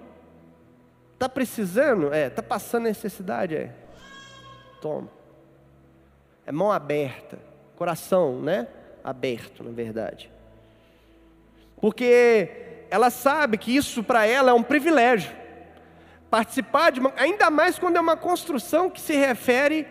Tá 1.19 1.29
precisando? 1.29 2.15
É, 2.15 2.31
tá 2.31 2.41
passando 2.41 2.85
necessidade, 2.85 3.57
é. 3.57 3.75
Toma. 4.81 5.24
É 6.47 6.53
mão 6.53 6.71
aberta, 6.71 7.39
coração, 7.77 8.41
né? 8.41 8.69
Aberto, 9.03 9.63
na 9.63 9.71
verdade. 9.71 10.31
Porque 11.81 12.87
ela 12.91 13.11
sabe 13.11 13.59
que 13.59 13.75
isso 13.75 14.03
para 14.03 14.27
ela 14.27 14.51
é 14.51 14.55
um 14.55 14.63
privilégio. 14.63 15.33
Participar 16.31 16.91
de 16.91 17.01
uma, 17.01 17.13
ainda 17.17 17.51
mais 17.51 17.79
quando 17.79 17.97
é 17.97 18.01
uma 18.01 18.17
construção 18.17 18.91
que 18.91 19.01
se 19.01 19.15
refere 19.15 19.87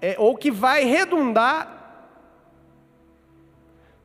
é, 0.00 0.16
ou 0.18 0.36
que 0.36 0.50
vai 0.50 0.84
redundar 0.84 1.74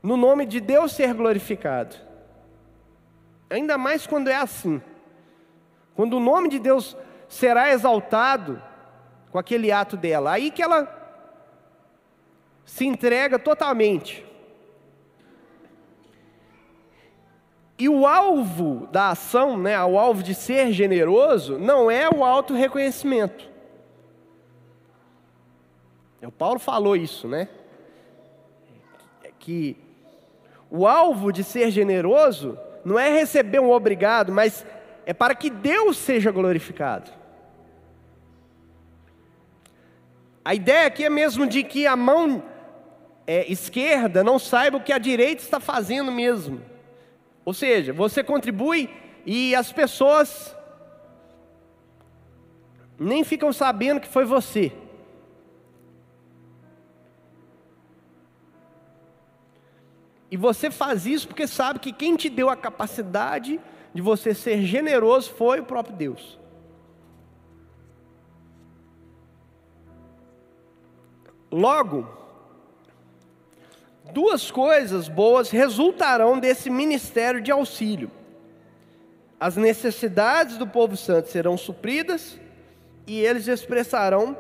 no 0.02 0.16
nome 0.16 0.46
de 0.46 0.60
Deus 0.60 0.94
ser 0.94 1.14
glorificado. 1.14 1.96
Ainda 3.50 3.78
mais 3.78 4.08
quando 4.08 4.28
é 4.28 4.36
assim. 4.36 4.82
Quando 5.96 6.18
o 6.18 6.20
nome 6.20 6.50
de 6.50 6.60
Deus 6.60 6.96
será 7.28 7.72
exaltado 7.72 8.62
com 9.32 9.38
aquele 9.38 9.72
ato 9.72 9.98
dela. 9.98 10.32
Aí 10.32 10.52
que 10.52 10.64
ela 10.64 10.99
se 12.70 12.86
entrega 12.86 13.40
totalmente. 13.40 14.24
E 17.80 17.90
o 17.90 18.06
alvo 18.06 18.88
da 18.92 19.10
ação, 19.10 19.58
né, 19.58 19.84
o 19.84 19.98
alvo 19.98 20.22
de 20.22 20.36
ser 20.36 20.72
generoso, 20.72 21.58
não 21.58 21.90
é 21.90 22.08
o 22.08 22.24
auto-reconhecimento. 22.24 23.50
O 26.22 26.32
Paulo 26.32 26.60
falou 26.60 26.96
isso, 26.96 27.28
né? 27.28 27.50
Que 29.40 29.76
o 30.70 30.86
alvo 30.86 31.32
de 31.32 31.44
ser 31.44 31.72
generoso 31.72 32.56
não 32.86 33.00
é 33.00 33.10
receber 33.10 33.60
um 33.60 33.72
obrigado, 33.72 34.32
mas 34.32 34.64
é 35.08 35.14
para 35.14 35.34
que 35.34 35.50
Deus 35.50 35.98
seja 35.98 36.30
glorificado. 36.30 37.10
A 40.46 40.54
ideia 40.54 40.86
aqui 40.86 41.04
é 41.04 41.10
mesmo 41.10 41.48
de 41.48 41.64
que 41.64 41.88
a 41.88 41.96
mão 41.96 42.44
é, 43.30 43.46
esquerda 43.48 44.24
não 44.24 44.40
saiba 44.40 44.78
o 44.78 44.82
que 44.82 44.92
a 44.92 44.98
direita 44.98 45.44
está 45.44 45.60
fazendo 45.60 46.12
mesmo. 46.12 46.64
Ou 47.46 47.54
seja, 47.54 47.94
você 47.94 48.24
contribui 48.24 48.90
e 49.24 49.54
as 49.54 49.72
pessoas 49.72 50.56
nem 52.98 53.24
ficam 53.24 53.54
sabendo 53.54 54.00
que 54.00 54.08
foi 54.08 54.26
você. 54.26 54.74
E 60.32 60.36
você 60.36 60.72
faz 60.72 61.06
isso 61.06 61.28
porque 61.28 61.46
sabe 61.46 61.78
que 61.78 61.94
quem 61.94 62.16
te 62.16 62.30
deu 62.30 62.50
a 62.50 62.58
capacidade 62.58 63.60
de 63.94 64.02
você 64.02 64.34
ser 64.34 64.64
generoso 64.64 65.30
foi 65.34 65.60
o 65.60 65.66
próprio 65.66 65.96
Deus. 65.96 66.40
Logo, 71.52 72.19
duas 74.14 74.52
coisas 74.52 75.08
boas 75.08 75.50
resultarão 75.50 76.40
desse 76.40 76.70
ministério 76.70 77.42
de 77.42 77.52
auxílio. 77.52 78.12
As 79.40 79.56
necessidades 79.56 80.58
do 80.58 80.68
povo 80.68 80.98
santo 80.98 81.30
serão 81.30 81.58
supridas 81.58 82.40
e 83.08 83.20
eles 83.20 83.48
expressarão 83.48 84.38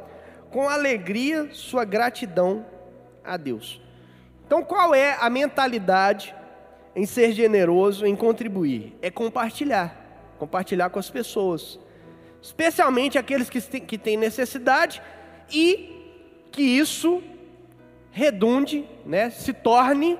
com 0.52 0.68
alegria 0.68 1.50
sua 1.54 1.86
gratidão 1.86 2.66
a 3.24 3.38
Deus. 3.38 3.82
Então, 4.46 4.64
qual 4.64 4.94
é 4.96 5.16
a 5.20 5.30
mentalidade 5.30 6.36
em 6.96 7.06
ser 7.06 7.32
generoso, 7.32 8.06
em 8.06 8.16
contribuir? 8.16 8.98
É 9.02 9.10
compartilhar, 9.12 9.96
compartilhar 10.38 10.90
com 10.90 11.00
as 11.00 11.10
pessoas, 11.10 11.80
especialmente 12.42 13.18
aqueles 13.18 13.50
que 13.50 13.98
têm, 13.98 14.18
necessidade 14.18 15.02
e 15.52 15.96
que 16.52 16.64
isso 16.64 17.22
redunde, 18.20 18.86
né, 19.06 19.30
se 19.30 19.54
torne 19.54 20.20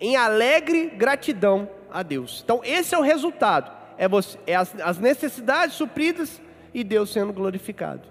em 0.00 0.16
alegre 0.16 0.90
gratidão 0.90 1.68
a 1.90 2.02
Deus. 2.02 2.40
Então, 2.44 2.60
esse 2.64 2.94
é 2.94 2.98
o 2.98 3.02
resultado: 3.02 3.70
é, 3.98 4.06
você, 4.08 4.38
é 4.46 4.54
as, 4.54 4.74
as 4.80 4.98
necessidades 4.98 5.74
supridas 5.74 6.40
e 6.72 6.84
Deus 6.84 7.12
sendo 7.12 7.32
glorificado. 7.32 8.08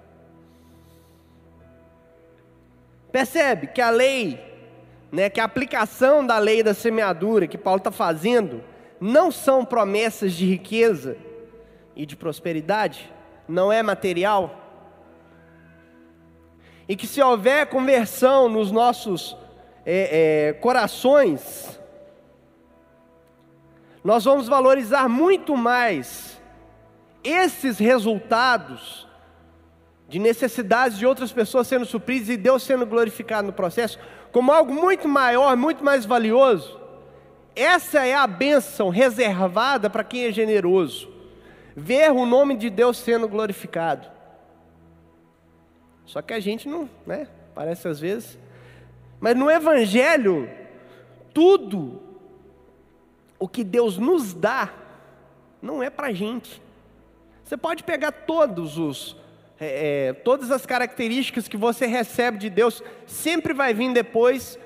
Percebe 3.11 3.67
que 3.67 3.81
a 3.81 3.89
lei 3.89 4.47
né, 5.11 5.29
que 5.29 5.39
a 5.39 5.45
aplicação 5.45 6.25
da 6.25 6.37
lei 6.37 6.61
da 6.61 6.73
semeadura 6.73 7.47
que 7.47 7.57
Paulo 7.57 7.77
está 7.77 7.91
fazendo 7.91 8.61
não 8.99 9.31
são 9.31 9.63
promessas 9.63 10.33
de 10.33 10.45
riqueza 10.45 11.17
e 11.95 12.05
de 12.05 12.15
prosperidade, 12.15 13.11
não 13.47 13.71
é 13.71 13.81
material. 13.81 14.66
E 16.87 16.95
que 16.95 17.05
se 17.05 17.21
houver 17.21 17.67
conversão 17.67 18.47
nos 18.47 18.71
nossos 18.71 19.35
é, 19.85 20.49
é, 20.49 20.53
corações, 20.53 21.79
nós 24.03 24.23
vamos 24.23 24.47
valorizar 24.47 25.09
muito 25.09 25.57
mais 25.57 26.41
esses 27.23 27.77
resultados 27.77 29.05
de 30.07 30.19
necessidades 30.19 30.97
de 30.97 31.05
outras 31.05 31.31
pessoas 31.31 31.67
sendo 31.67 31.85
supridas 31.85 32.29
e 32.29 32.37
Deus 32.37 32.63
sendo 32.63 32.85
glorificado 32.85 33.47
no 33.47 33.53
processo, 33.53 33.99
como 34.31 34.51
algo 34.51 34.73
muito 34.73 35.07
maior, 35.07 35.57
muito 35.57 35.83
mais 35.83 36.05
valioso. 36.05 36.79
Essa 37.55 38.05
é 38.05 38.15
a 38.15 38.27
bênção 38.27 38.89
reservada 38.89 39.89
para 39.89 40.03
quem 40.03 40.25
é 40.25 40.31
generoso. 40.31 41.09
Ver 41.75 42.11
o 42.11 42.25
nome 42.25 42.55
de 42.55 42.69
Deus 42.69 42.97
sendo 42.97 43.27
glorificado. 43.27 44.07
Só 46.07 46.21
que 46.21 46.33
a 46.33 46.39
gente 46.39 46.67
não, 46.67 46.89
né? 47.05 47.27
Parece 47.53 47.87
às 47.87 47.99
vezes. 47.99 48.39
Mas 49.19 49.35
no 49.35 49.51
Evangelho, 49.51 50.49
tudo 51.33 52.01
o 53.37 53.47
que 53.47 53.63
Deus 53.63 53.97
nos 53.97 54.33
dá, 54.33 54.73
não 55.61 55.83
é 55.83 55.89
para 55.91 56.07
a 56.07 56.13
gente. 56.13 56.59
Você 57.43 57.55
pode 57.55 57.83
pegar 57.83 58.11
todos 58.11 58.77
os 58.77 59.15
é, 59.59 60.09
é, 60.09 60.13
todas 60.13 60.51
as 60.51 60.65
características 60.65 61.47
que 61.47 61.57
você 61.57 61.87
recebe 61.87 62.37
de 62.37 62.49
Deus, 62.49 62.83
sempre 63.07 63.53
vai 63.53 63.73
vir 63.73 63.91
depois, 63.91 64.57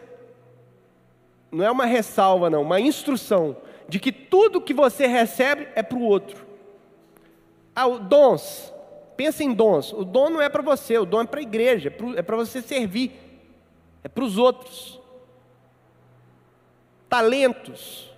não 1.50 1.64
é 1.64 1.72
uma 1.72 1.86
ressalva, 1.86 2.50
não, 2.50 2.62
uma 2.62 2.80
instrução, 2.80 3.56
de 3.88 4.00
que 4.00 4.12
tudo 4.12 4.62
que 4.62 4.74
você 4.74 5.08
recebe 5.08 5.68
é 5.76 5.84
para 5.84 5.98
o 5.98 6.04
outro. 6.04 6.46
Ah, 7.74 7.88
dons, 7.88 8.74
pensa 9.16 9.44
em 9.44 9.54
dons, 9.54 9.94
o 9.94 10.04
dom 10.04 10.30
não 10.30 10.42
é 10.42 10.50
para 10.50 10.62
você, 10.62 10.98
o 10.98 11.06
dom 11.06 11.22
é 11.22 11.26
para 11.26 11.40
a 11.40 11.44
igreja, 11.44 11.94
é 12.16 12.22
para 12.22 12.36
é 12.36 12.38
você 12.38 12.62
servir, 12.62 13.12
é 14.04 14.08
para 14.08 14.24
os 14.24 14.38
outros. 14.38 15.00
Talentos, 17.08 18.10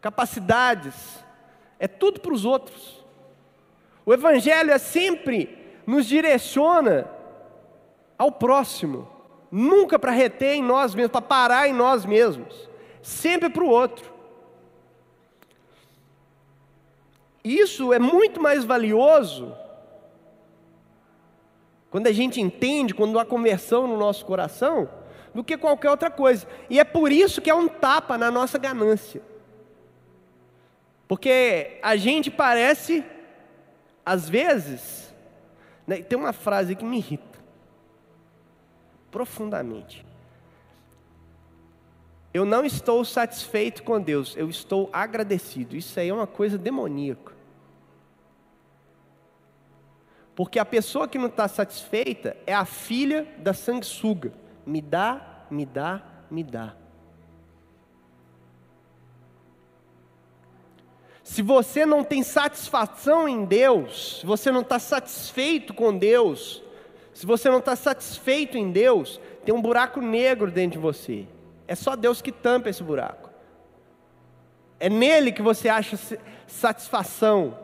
capacidades, 0.00 1.22
é 1.78 1.86
tudo 1.86 2.20
para 2.20 2.32
os 2.32 2.44
outros. 2.44 3.04
O 4.04 4.12
Evangelho 4.12 4.70
é 4.70 4.78
sempre 4.78 5.58
nos 5.86 6.06
direciona 6.06 7.08
ao 8.16 8.32
próximo, 8.32 9.08
nunca 9.50 9.98
para 9.98 10.12
reter 10.12 10.54
em 10.54 10.62
nós 10.62 10.94
mesmos, 10.94 11.12
para 11.12 11.22
parar 11.22 11.68
em 11.68 11.72
nós 11.72 12.04
mesmos, 12.04 12.68
sempre 13.02 13.48
para 13.48 13.64
o 13.64 13.68
outro. 13.68 14.10
Isso 17.42 17.92
é 17.92 17.98
muito 17.98 18.40
mais 18.40 18.64
valioso 18.64 19.54
quando 21.90 22.06
a 22.06 22.12
gente 22.12 22.40
entende, 22.40 22.94
quando 22.94 23.18
há 23.18 23.24
conversão 23.24 23.86
no 23.86 23.96
nosso 23.96 24.24
coração, 24.24 24.88
do 25.34 25.42
que 25.42 25.56
qualquer 25.56 25.90
outra 25.90 26.10
coisa. 26.10 26.46
E 26.68 26.78
é 26.78 26.84
por 26.84 27.10
isso 27.10 27.40
que 27.40 27.50
é 27.50 27.54
um 27.54 27.68
tapa 27.68 28.16
na 28.16 28.30
nossa 28.30 28.58
ganância. 28.58 29.20
Porque 31.08 31.78
a 31.82 31.96
gente 31.96 32.30
parece, 32.30 33.04
às 34.06 34.28
vezes, 34.28 35.12
né, 35.86 36.02
tem 36.02 36.16
uma 36.16 36.32
frase 36.32 36.76
que 36.76 36.84
me 36.84 36.98
irrita 36.98 37.40
profundamente. 39.10 40.06
Eu 42.32 42.44
não 42.44 42.64
estou 42.64 43.04
satisfeito 43.04 43.82
com 43.82 44.00
Deus, 44.00 44.36
eu 44.36 44.48
estou 44.48 44.88
agradecido. 44.92 45.74
Isso 45.74 45.98
aí 45.98 46.10
é 46.10 46.14
uma 46.14 46.28
coisa 46.28 46.56
demoníaca. 46.56 47.39
Porque 50.34 50.58
a 50.58 50.64
pessoa 50.64 51.08
que 51.08 51.18
não 51.18 51.26
está 51.26 51.48
satisfeita 51.48 52.36
é 52.46 52.54
a 52.54 52.64
filha 52.64 53.26
da 53.38 53.52
sanguessuga. 53.52 54.32
Me 54.64 54.80
dá, 54.80 55.44
me 55.50 55.66
dá, 55.66 56.02
me 56.30 56.42
dá. 56.42 56.74
Se 61.22 61.42
você 61.42 61.86
não 61.86 62.02
tem 62.02 62.22
satisfação 62.22 63.28
em 63.28 63.44
Deus, 63.44 64.18
se 64.20 64.26
você 64.26 64.50
não 64.50 64.62
está 64.62 64.78
satisfeito 64.78 65.72
com 65.72 65.96
Deus, 65.96 66.60
se 67.14 67.24
você 67.24 67.48
não 67.48 67.58
está 67.58 67.76
satisfeito 67.76 68.58
em 68.58 68.72
Deus, 68.72 69.20
tem 69.44 69.54
um 69.54 69.62
buraco 69.62 70.00
negro 70.00 70.50
dentro 70.50 70.78
de 70.78 70.82
você. 70.82 71.26
É 71.68 71.74
só 71.74 71.94
Deus 71.94 72.20
que 72.20 72.32
tampa 72.32 72.68
esse 72.68 72.82
buraco. 72.82 73.30
É 74.80 74.88
nele 74.88 75.30
que 75.30 75.42
você 75.42 75.68
acha 75.68 75.96
satisfação. 76.46 77.56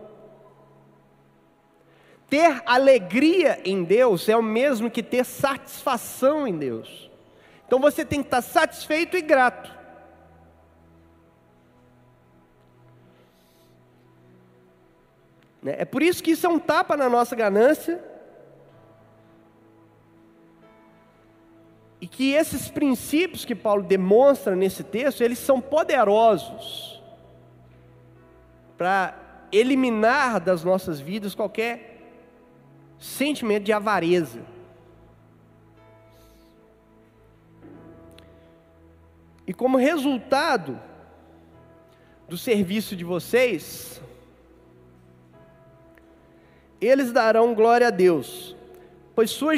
Ter 2.29 2.62
alegria 2.66 3.61
em 3.64 3.85
Deus 3.85 4.29
é 4.29 4.37
o 4.37 4.43
mesmo 4.43 4.91
que 4.91 5.03
ter 5.03 5.24
satisfação 5.24 6.47
em 6.47 6.57
Deus. 6.57 7.11
Então 7.66 7.81
você 7.81 8.05
tem 8.05 8.20
que 8.20 8.27
estar 8.27 8.43
satisfeito 8.43 9.16
e 9.16 9.22
grato. 9.22 9.77
Né? 15.62 15.77
É 15.79 15.85
por 15.85 16.03
isso 16.03 16.22
que 16.22 16.33
isso 16.33 16.47
é 16.47 16.49
um 16.49 16.59
tapa 16.59 16.97
na 16.97 17.09
nossa 17.09 17.35
ganância. 17.35 18.03
E 22.01 22.07
que 22.07 22.33
esses 22.33 22.68
princípios 22.68 23.45
que 23.45 23.55
Paulo 23.55 23.83
demonstra 23.83 24.55
nesse 24.55 24.85
texto, 24.85 25.22
eles 25.22 25.39
são 25.39 25.61
poderosos 25.61 27.03
para 28.77 29.14
eliminar 29.51 30.41
das 30.41 30.62
nossas 30.62 31.01
vidas 31.01 31.35
qualquer 31.35 31.95
sentimento 32.99 33.64
de 33.64 33.72
avareza. 33.72 34.40
E 39.47 39.53
como 39.55 39.76
resultado 39.76 40.80
do 42.28 42.36
serviço 42.36 42.97
de 42.97 43.05
vocês, 43.05 44.01
eles 46.80 47.12
darão 47.12 47.55
glória 47.55 47.86
a 47.86 47.90
Deus, 47.90 48.57
pois 49.14 49.30
sua 49.30 49.55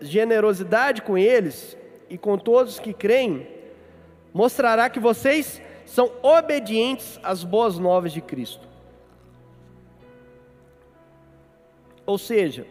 generosidade 0.00 1.02
com 1.02 1.16
eles 1.16 1.76
e 2.08 2.18
com 2.18 2.36
todos 2.36 2.78
que 2.78 2.92
creem 2.92 3.48
mostrará 4.32 4.88
que 4.88 5.00
vocês 5.00 5.60
são 5.86 6.12
obedientes 6.22 7.18
às 7.22 7.42
boas 7.42 7.78
novas 7.78 8.12
de 8.12 8.20
Cristo. 8.20 8.69
Ou 12.10 12.18
seja, 12.18 12.66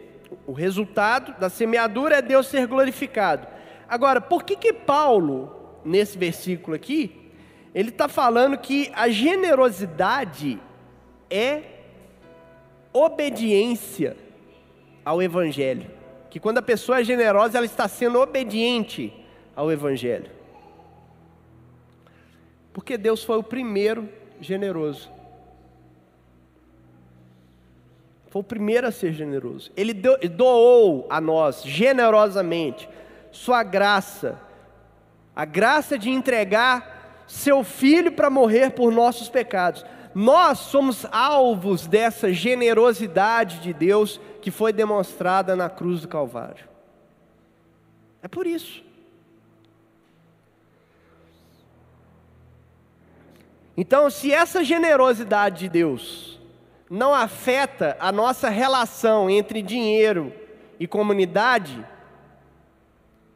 o 0.46 0.52
resultado 0.52 1.32
da 1.40 1.48
semeadura 1.48 2.16
é 2.16 2.20
Deus 2.20 2.46
ser 2.46 2.66
glorificado. 2.66 3.46
Agora, 3.88 4.20
por 4.20 4.44
que 4.44 4.54
que 4.54 4.70
Paulo, 4.70 5.80
nesse 5.82 6.18
versículo 6.18 6.76
aqui, 6.76 7.32
ele 7.74 7.88
está 7.88 8.06
falando 8.06 8.58
que 8.58 8.92
a 8.94 9.08
generosidade 9.08 10.60
é 11.30 11.62
obediência 12.92 14.14
ao 15.02 15.22
Evangelho? 15.22 15.90
Que 16.28 16.38
quando 16.38 16.58
a 16.58 16.62
pessoa 16.62 17.00
é 17.00 17.04
generosa, 17.04 17.56
ela 17.56 17.64
está 17.64 17.88
sendo 17.88 18.20
obediente 18.20 19.10
ao 19.56 19.72
Evangelho. 19.72 20.30
Porque 22.74 22.98
Deus 22.98 23.24
foi 23.24 23.38
o 23.38 23.42
primeiro 23.42 24.06
generoso. 24.38 25.10
Foi 28.30 28.40
o 28.40 28.44
primeiro 28.44 28.86
a 28.86 28.92
ser 28.92 29.12
generoso. 29.12 29.72
Ele 29.76 29.92
doou 29.92 31.06
a 31.10 31.20
nós 31.20 31.64
generosamente 31.64 32.88
sua 33.32 33.64
graça, 33.64 34.40
a 35.34 35.44
graça 35.44 35.98
de 35.98 36.10
entregar 36.10 37.24
seu 37.26 37.64
filho 37.64 38.12
para 38.12 38.30
morrer 38.30 38.70
por 38.70 38.92
nossos 38.92 39.28
pecados. 39.28 39.84
Nós 40.14 40.58
somos 40.58 41.04
alvos 41.10 41.88
dessa 41.88 42.32
generosidade 42.32 43.58
de 43.58 43.72
Deus 43.72 44.20
que 44.40 44.50
foi 44.50 44.72
demonstrada 44.72 45.56
na 45.56 45.68
cruz 45.68 46.02
do 46.02 46.08
Calvário. 46.08 46.68
É 48.22 48.28
por 48.28 48.46
isso. 48.46 48.82
Então, 53.76 54.08
se 54.10 54.32
essa 54.32 54.62
generosidade 54.62 55.60
de 55.60 55.68
Deus 55.68 56.39
não 56.90 57.14
afeta 57.14 57.96
a 58.00 58.10
nossa 58.10 58.48
relação 58.48 59.30
entre 59.30 59.62
dinheiro 59.62 60.34
e 60.76 60.88
comunidade, 60.88 61.86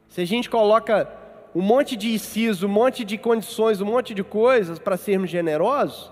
se 0.09 0.19
a 0.19 0.25
gente 0.25 0.49
coloca 0.49 1.09
um 1.55 1.61
monte 1.61 1.95
de 1.95 2.13
inciso, 2.13 2.67
um 2.67 2.69
monte 2.69 3.05
de 3.05 3.17
condições, 3.17 3.79
um 3.79 3.85
monte 3.85 4.13
de 4.13 4.25
coisas 4.25 4.77
para 4.77 4.97
sermos 4.97 5.29
generosos, 5.29 6.11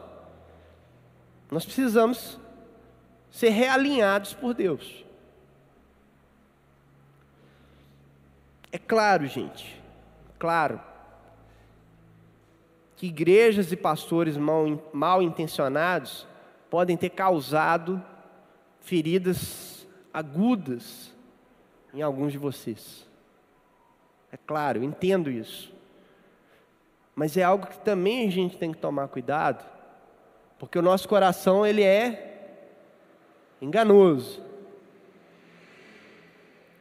nós 1.52 1.66
precisamos 1.66 2.40
ser 3.30 3.50
realinhados 3.50 4.34
por 4.34 4.54
Deus. 4.54 5.04
É 8.72 8.78
claro, 8.78 9.28
gente, 9.28 9.82
claro, 10.40 10.80
que 12.96 13.08
igrejas 13.08 13.70
e 13.74 13.76
pastores 13.76 14.38
mal, 14.38 14.90
mal 14.94 15.22
intencionados 15.22 16.26
podem 16.74 16.98
ter 16.98 17.12
causado 17.12 18.04
feridas 18.80 19.86
agudas 20.12 21.14
em 21.94 22.02
alguns 22.02 22.32
de 22.32 22.40
vocês. 22.40 23.08
É 24.32 24.38
claro, 24.38 24.84
entendo 24.84 25.30
isso. 25.30 25.72
Mas 27.14 27.38
é 27.38 27.44
algo 27.44 27.68
que 27.68 27.78
também 27.78 28.28
a 28.28 28.32
gente 28.32 28.58
tem 28.58 28.72
que 28.72 28.80
tomar 28.80 29.08
cuidado, 29.10 29.64
porque 30.58 30.80
o 30.80 30.82
nosso 30.82 31.08
coração 31.08 31.64
ele 31.64 31.84
é 31.84 32.66
enganoso. 33.62 34.42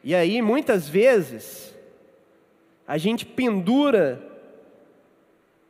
E 0.03 0.15
aí, 0.15 0.41
muitas 0.41 0.89
vezes, 0.89 1.77
a 2.89 2.97
gente 2.97 3.27
pendura 3.27 4.27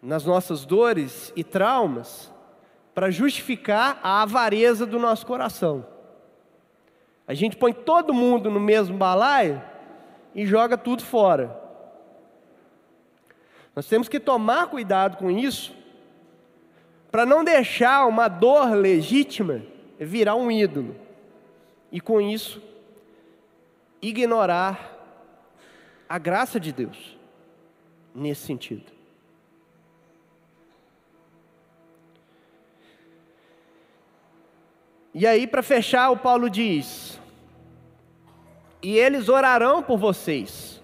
nas 0.00 0.24
nossas 0.24 0.64
dores 0.64 1.32
e 1.34 1.42
traumas 1.42 2.31
para 2.94 3.10
justificar 3.10 3.98
a 4.02 4.22
avareza 4.22 4.84
do 4.86 4.98
nosso 4.98 5.26
coração. 5.26 5.86
A 7.26 7.34
gente 7.34 7.56
põe 7.56 7.72
todo 7.72 8.12
mundo 8.12 8.50
no 8.50 8.60
mesmo 8.60 8.96
balaio 8.96 9.62
e 10.34 10.44
joga 10.46 10.76
tudo 10.76 11.02
fora. 11.02 11.58
Nós 13.74 13.86
temos 13.88 14.08
que 14.08 14.20
tomar 14.20 14.66
cuidado 14.66 15.16
com 15.16 15.30
isso, 15.30 15.74
para 17.10 17.24
não 17.24 17.42
deixar 17.44 18.06
uma 18.06 18.28
dor 18.28 18.70
legítima 18.70 19.62
virar 20.04 20.34
um 20.34 20.50
ídolo, 20.50 20.96
e 21.90 22.00
com 22.00 22.20
isso, 22.20 22.62
ignorar 24.00 24.98
a 26.08 26.18
graça 26.18 26.58
de 26.58 26.72
Deus, 26.72 27.16
nesse 28.14 28.46
sentido. 28.46 28.90
E 35.14 35.26
aí, 35.26 35.46
para 35.46 35.62
fechar, 35.62 36.10
o 36.10 36.16
Paulo 36.16 36.48
diz: 36.48 37.20
E 38.82 38.96
eles 38.96 39.28
orarão 39.28 39.82
por 39.82 39.98
vocês, 39.98 40.80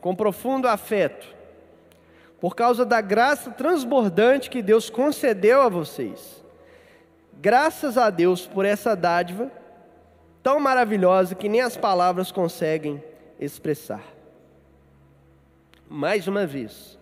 com 0.00 0.16
profundo 0.16 0.66
afeto, 0.66 1.26
por 2.40 2.56
causa 2.56 2.84
da 2.84 3.00
graça 3.00 3.50
transbordante 3.52 4.50
que 4.50 4.62
Deus 4.62 4.90
concedeu 4.90 5.62
a 5.62 5.68
vocês. 5.68 6.42
Graças 7.40 7.96
a 7.96 8.10
Deus 8.10 8.46
por 8.46 8.64
essa 8.64 8.96
dádiva 8.96 9.50
tão 10.42 10.58
maravilhosa 10.58 11.36
que 11.36 11.48
nem 11.48 11.60
as 11.60 11.76
palavras 11.76 12.32
conseguem 12.32 13.02
expressar. 13.38 14.02
Mais 15.88 16.26
uma 16.26 16.46
vez, 16.46 16.98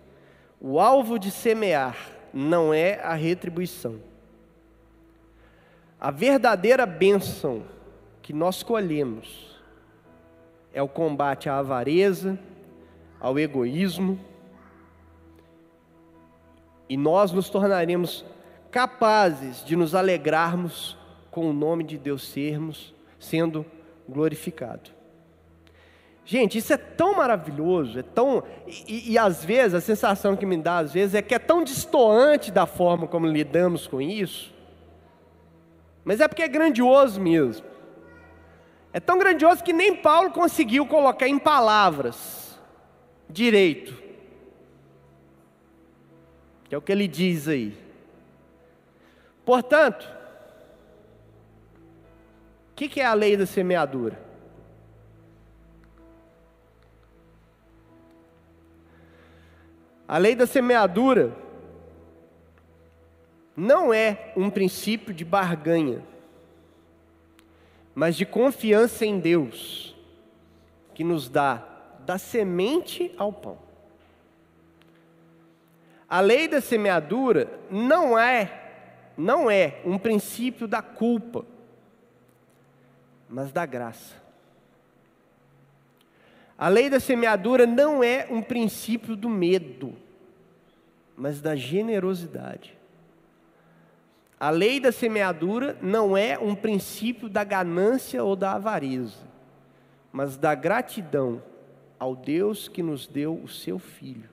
o 0.61 0.79
alvo 0.79 1.17
de 1.17 1.31
semear 1.31 1.97
não 2.31 2.71
é 2.71 2.99
a 3.01 3.15
retribuição 3.15 3.99
a 5.99 6.11
verdadeira 6.11 6.85
bênção 6.85 7.63
que 8.21 8.31
nós 8.31 8.61
colhemos 8.61 9.59
é 10.73 10.81
o 10.81 10.87
combate 10.87 11.49
à 11.49 11.57
avareza, 11.57 12.37
ao 13.19 13.39
egoísmo, 13.39 14.19
e 16.87 16.95
nós 16.95 17.31
nos 17.31 17.49
tornaremos 17.49 18.23
capazes 18.69 19.65
de 19.65 19.75
nos 19.75 19.95
alegrarmos 19.95 20.97
com 21.31 21.49
o 21.49 21.53
nome 21.53 21.83
de 21.83 21.97
Deus 21.97 22.27
sermos 22.27 22.93
sendo 23.19 23.65
glorificado. 24.07 24.91
Gente, 26.23 26.57
isso 26.57 26.73
é 26.73 26.77
tão 26.77 27.15
maravilhoso, 27.15 27.99
é 27.99 28.03
tão. 28.03 28.43
E, 28.85 29.13
e, 29.13 29.17
às 29.17 29.45
vezes, 29.45 29.73
a 29.73 29.81
sensação 29.81 30.35
que 30.35 30.45
me 30.45 30.57
dá, 30.57 30.79
às 30.79 30.91
vezes, 30.91 31.15
é 31.15 31.21
que 31.21 31.33
é 31.33 31.39
tão 31.39 31.63
distoante 31.63 32.51
da 32.51 32.65
forma 32.65 33.07
como 33.07 33.25
lidamos 33.25 33.87
com 33.87 34.01
isso. 34.01 34.53
Mas 36.07 36.21
é 36.21 36.27
porque 36.29 36.41
é 36.41 36.47
grandioso 36.47 37.19
mesmo. 37.19 37.65
É 38.93 38.99
tão 38.99 39.19
grandioso 39.19 39.61
que 39.61 39.73
nem 39.73 39.93
Paulo 39.93 40.31
conseguiu 40.31 40.85
colocar 40.85 41.27
em 41.27 41.37
palavras 41.37 42.57
direito. 43.29 43.93
Que 46.63 46.73
é 46.73 46.77
o 46.77 46.81
que 46.81 46.93
ele 46.93 47.09
diz 47.09 47.49
aí. 47.49 47.77
Portanto, 49.45 50.09
o 52.71 52.75
que, 52.77 52.87
que 52.87 53.01
é 53.01 53.05
a 53.05 53.13
lei 53.13 53.35
da 53.35 53.45
semeadura? 53.45 54.17
A 60.07 60.17
lei 60.17 60.35
da 60.37 60.47
semeadura 60.47 61.35
não 63.57 63.91
é 63.91 64.31
um 64.35 64.51
princípio 64.51 65.11
de 65.11 65.25
barganha, 65.25 66.03
mas 67.95 68.15
de 68.15 68.23
confiança 68.23 69.03
em 69.03 69.19
Deus, 69.19 69.95
que 70.93 71.03
nos 71.03 71.27
dá 71.27 71.67
da 72.05 72.19
semente 72.19 73.11
ao 73.17 73.33
pão. 73.33 73.57
A 76.07 76.21
lei 76.21 76.47
da 76.47 76.61
semeadura 76.61 77.59
não 77.71 78.17
é 78.17 78.65
não 79.17 79.49
é 79.49 79.81
um 79.83 79.97
princípio 79.97 80.67
da 80.67 80.79
culpa, 80.79 81.43
mas 83.27 83.51
da 83.51 83.65
graça. 83.65 84.13
A 86.55 86.67
lei 86.67 86.87
da 86.87 86.99
semeadura 86.99 87.65
não 87.65 88.03
é 88.03 88.27
um 88.29 88.43
princípio 88.43 89.15
do 89.15 89.27
medo, 89.27 89.95
mas 91.15 91.41
da 91.41 91.55
generosidade. 91.55 92.76
A 94.39 94.49
lei 94.49 94.79
da 94.79 94.91
semeadura 94.91 95.77
não 95.81 96.15
é 96.15 96.37
um 96.37 96.53
princípio 96.53 97.27
da 97.27 97.43
ganância 97.43 98.23
ou 98.23 98.35
da 98.35 98.53
avareza, 98.53 99.25
mas 100.11 100.37
da 100.37 100.53
gratidão 100.53 101.41
ao 101.99 102.15
Deus 102.15 102.67
que 102.67 102.83
nos 102.83 103.07
deu 103.07 103.35
o 103.35 103.47
seu 103.47 103.79
Filho. 103.79 104.29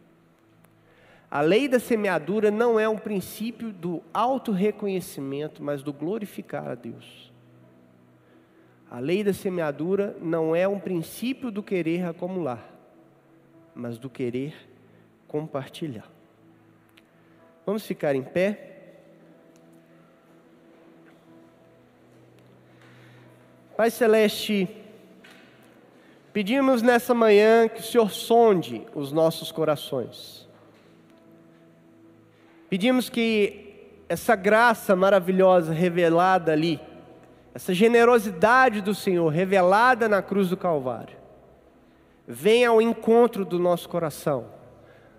A 1.31 1.41
lei 1.41 1.67
da 1.67 1.81
semeadura 1.81 2.51
não 2.51 2.79
é 2.79 2.89
um 2.89 2.99
princípio 2.99 3.73
do 3.73 4.03
auto-reconhecimento, 4.13 5.63
mas 5.63 5.83
do 5.83 5.93
glorificar 5.93 6.69
a 6.69 6.75
Deus. 6.75 7.33
A 8.91 9.01
lei 9.01 9.25
da 9.25 9.33
semeadura 9.33 10.17
não 10.21 10.55
é 10.55 10.69
um 10.69 10.79
princípio 10.79 11.51
do 11.51 11.63
querer 11.63 12.05
acumular, 12.05 12.71
mas 13.75 13.99
do 13.99 14.09
querer 14.09 14.55
compartilhar. 15.27 16.09
Vamos 17.67 17.85
ficar 17.85 18.15
em 18.15 18.23
pé. 18.23 18.74
Pai 23.77 23.91
Celeste, 23.91 24.69
pedimos 26.33 26.81
nessa 26.81 27.13
manhã 27.13 27.67
que 27.67 27.81
o 27.81 27.83
Senhor 27.83 28.09
sonde 28.09 28.87
os 28.95 29.11
nossos 29.11 29.51
corações. 29.51 30.49
Pedimos 32.71 33.09
que 33.09 33.91
essa 34.09 34.37
graça 34.37 34.95
maravilhosa 34.95 35.73
revelada 35.73 36.53
ali, 36.53 36.81
essa 37.53 37.75
generosidade 37.75 38.81
do 38.81 38.95
Senhor 38.95 39.29
revelada 39.29 40.09
na 40.09 40.23
cruz 40.23 40.51
do 40.51 40.57
Calvário, 40.57 41.17
venha 42.29 42.69
ao 42.69 42.81
encontro 42.81 43.45
do 43.45 43.59
nosso 43.59 43.89
coração, 43.89 44.47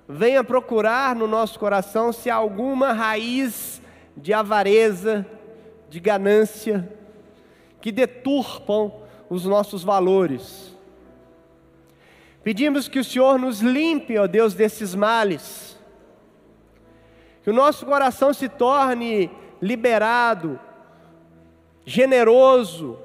venha 0.07 0.45
procurar 0.45 1.13
no 1.13 1.27
nosso 1.27 1.59
coração 1.59 2.13
se 2.13 2.29
há 2.29 2.35
alguma 2.35 2.93
raiz 2.93 3.81
de 4.15 4.31
avareza, 4.31 5.25
de 5.89 5.99
ganância, 5.99 6.89
que 7.85 7.91
deturpam 7.91 8.91
os 9.29 9.45
nossos 9.45 9.83
valores. 9.83 10.75
Pedimos 12.43 12.87
que 12.87 12.97
o 12.97 13.03
Senhor 13.03 13.37
nos 13.37 13.59
limpe, 13.59 14.17
ó 14.17 14.25
Deus, 14.25 14.55
desses 14.55 14.95
males, 14.95 15.77
que 17.43 17.49
o 17.51 17.53
nosso 17.53 17.85
coração 17.85 18.33
se 18.33 18.49
torne 18.49 19.29
liberado, 19.61 20.59
generoso, 21.85 22.97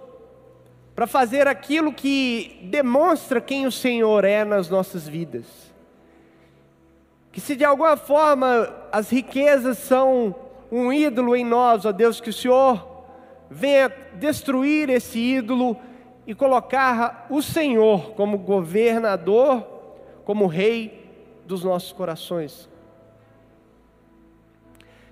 para 0.95 1.07
fazer 1.07 1.47
aquilo 1.47 1.93
que 1.93 2.67
demonstra 2.71 3.39
quem 3.39 3.67
o 3.67 3.71
Senhor 3.71 4.25
é 4.25 4.47
nas 4.47 4.71
nossas 4.71 5.07
vidas. 5.07 5.45
Que 7.31 7.41
se 7.43 7.55
de 7.55 7.67
alguma 7.67 7.99
forma 7.99 8.75
as 8.91 9.11
riquezas 9.11 9.77
são 9.77 10.35
um 10.73 10.91
ídolo 10.91 11.37
em 11.37 11.45
nós, 11.45 11.85
ó 11.85 11.93
Deus, 11.93 12.19
que 12.19 12.31
o 12.31 12.33
Senhor 12.33 12.90
venha 13.51 13.93
destruir 14.15 14.89
esse 14.89 15.19
ídolo 15.19 15.77
e 16.27 16.35
colocar 16.35 17.27
o 17.29 17.43
Senhor 17.43 18.13
como 18.13 18.39
governador, 18.39 19.67
como 20.25 20.47
rei 20.47 21.11
dos 21.45 21.65
nossos 21.65 21.93
corações. 21.93 22.69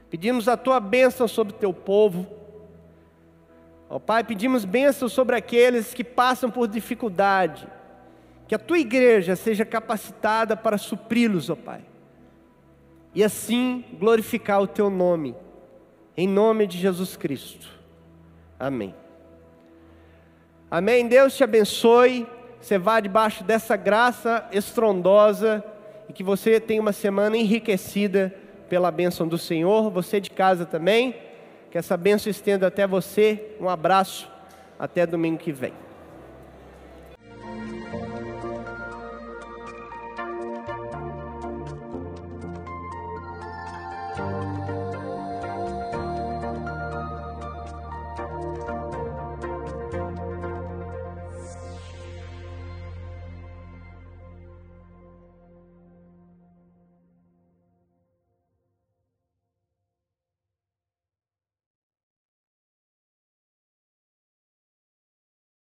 Pedimos 0.09 0.49
a 0.49 0.57
tua 0.57 0.80
bênção 0.80 1.26
sobre 1.26 1.53
teu 1.53 1.72
povo 1.74 2.39
Ó 3.91 3.99
Pai, 3.99 4.22
pedimos 4.22 4.64
bênçãos 4.64 5.12
sobre 5.12 5.34
aqueles 5.34 5.95
que 5.95 6.05
passam 6.05 6.51
por 6.51 6.68
dificuldade. 6.68 7.66
Que 8.47 8.55
a 8.55 8.59
tua 8.59 8.78
igreja 8.78 9.34
seja 9.34 9.64
capacitada 9.64 10.57
para 10.57 10.76
supri-los, 10.76 11.49
ó 11.49 11.57
Pai. 11.57 11.84
E 13.14 13.24
assim 13.24 13.84
glorificar 13.99 14.61
o 14.61 14.66
teu 14.66 14.91
nome. 14.91 15.34
Em 16.16 16.28
nome 16.28 16.66
de 16.66 16.76
Jesus 16.76 17.16
Cristo. 17.16 17.77
Amém. 18.59 18.94
Amém. 20.70 21.06
Deus 21.06 21.36
te 21.36 21.44
abençoe. 21.44 22.26
Você 22.61 22.76
vá 22.76 22.98
debaixo 22.98 23.44
dessa 23.44 23.76
graça 23.76 24.46
estrondosa 24.52 25.64
e 26.09 26.12
que 26.12 26.24
você 26.24 26.59
tenha 26.59 26.80
uma 26.80 26.92
semana 26.92 27.36
enriquecida 27.36 28.34
pela 28.68 28.90
bênção 28.90 29.28
do 29.28 29.38
Senhor. 29.38 29.90
Você 29.90 30.20
de 30.20 30.30
casa 30.30 30.66
também. 30.66 31.14
Que 31.70 31.78
essa 31.78 31.96
bênção 31.96 32.30
estenda 32.30 32.66
até 32.66 32.86
você. 32.86 33.56
Um 33.61 33.68
abraço. 33.68 34.28
Até 34.78 35.06
domingo 35.06 35.38
que 35.38 35.52
vem. 35.52 35.88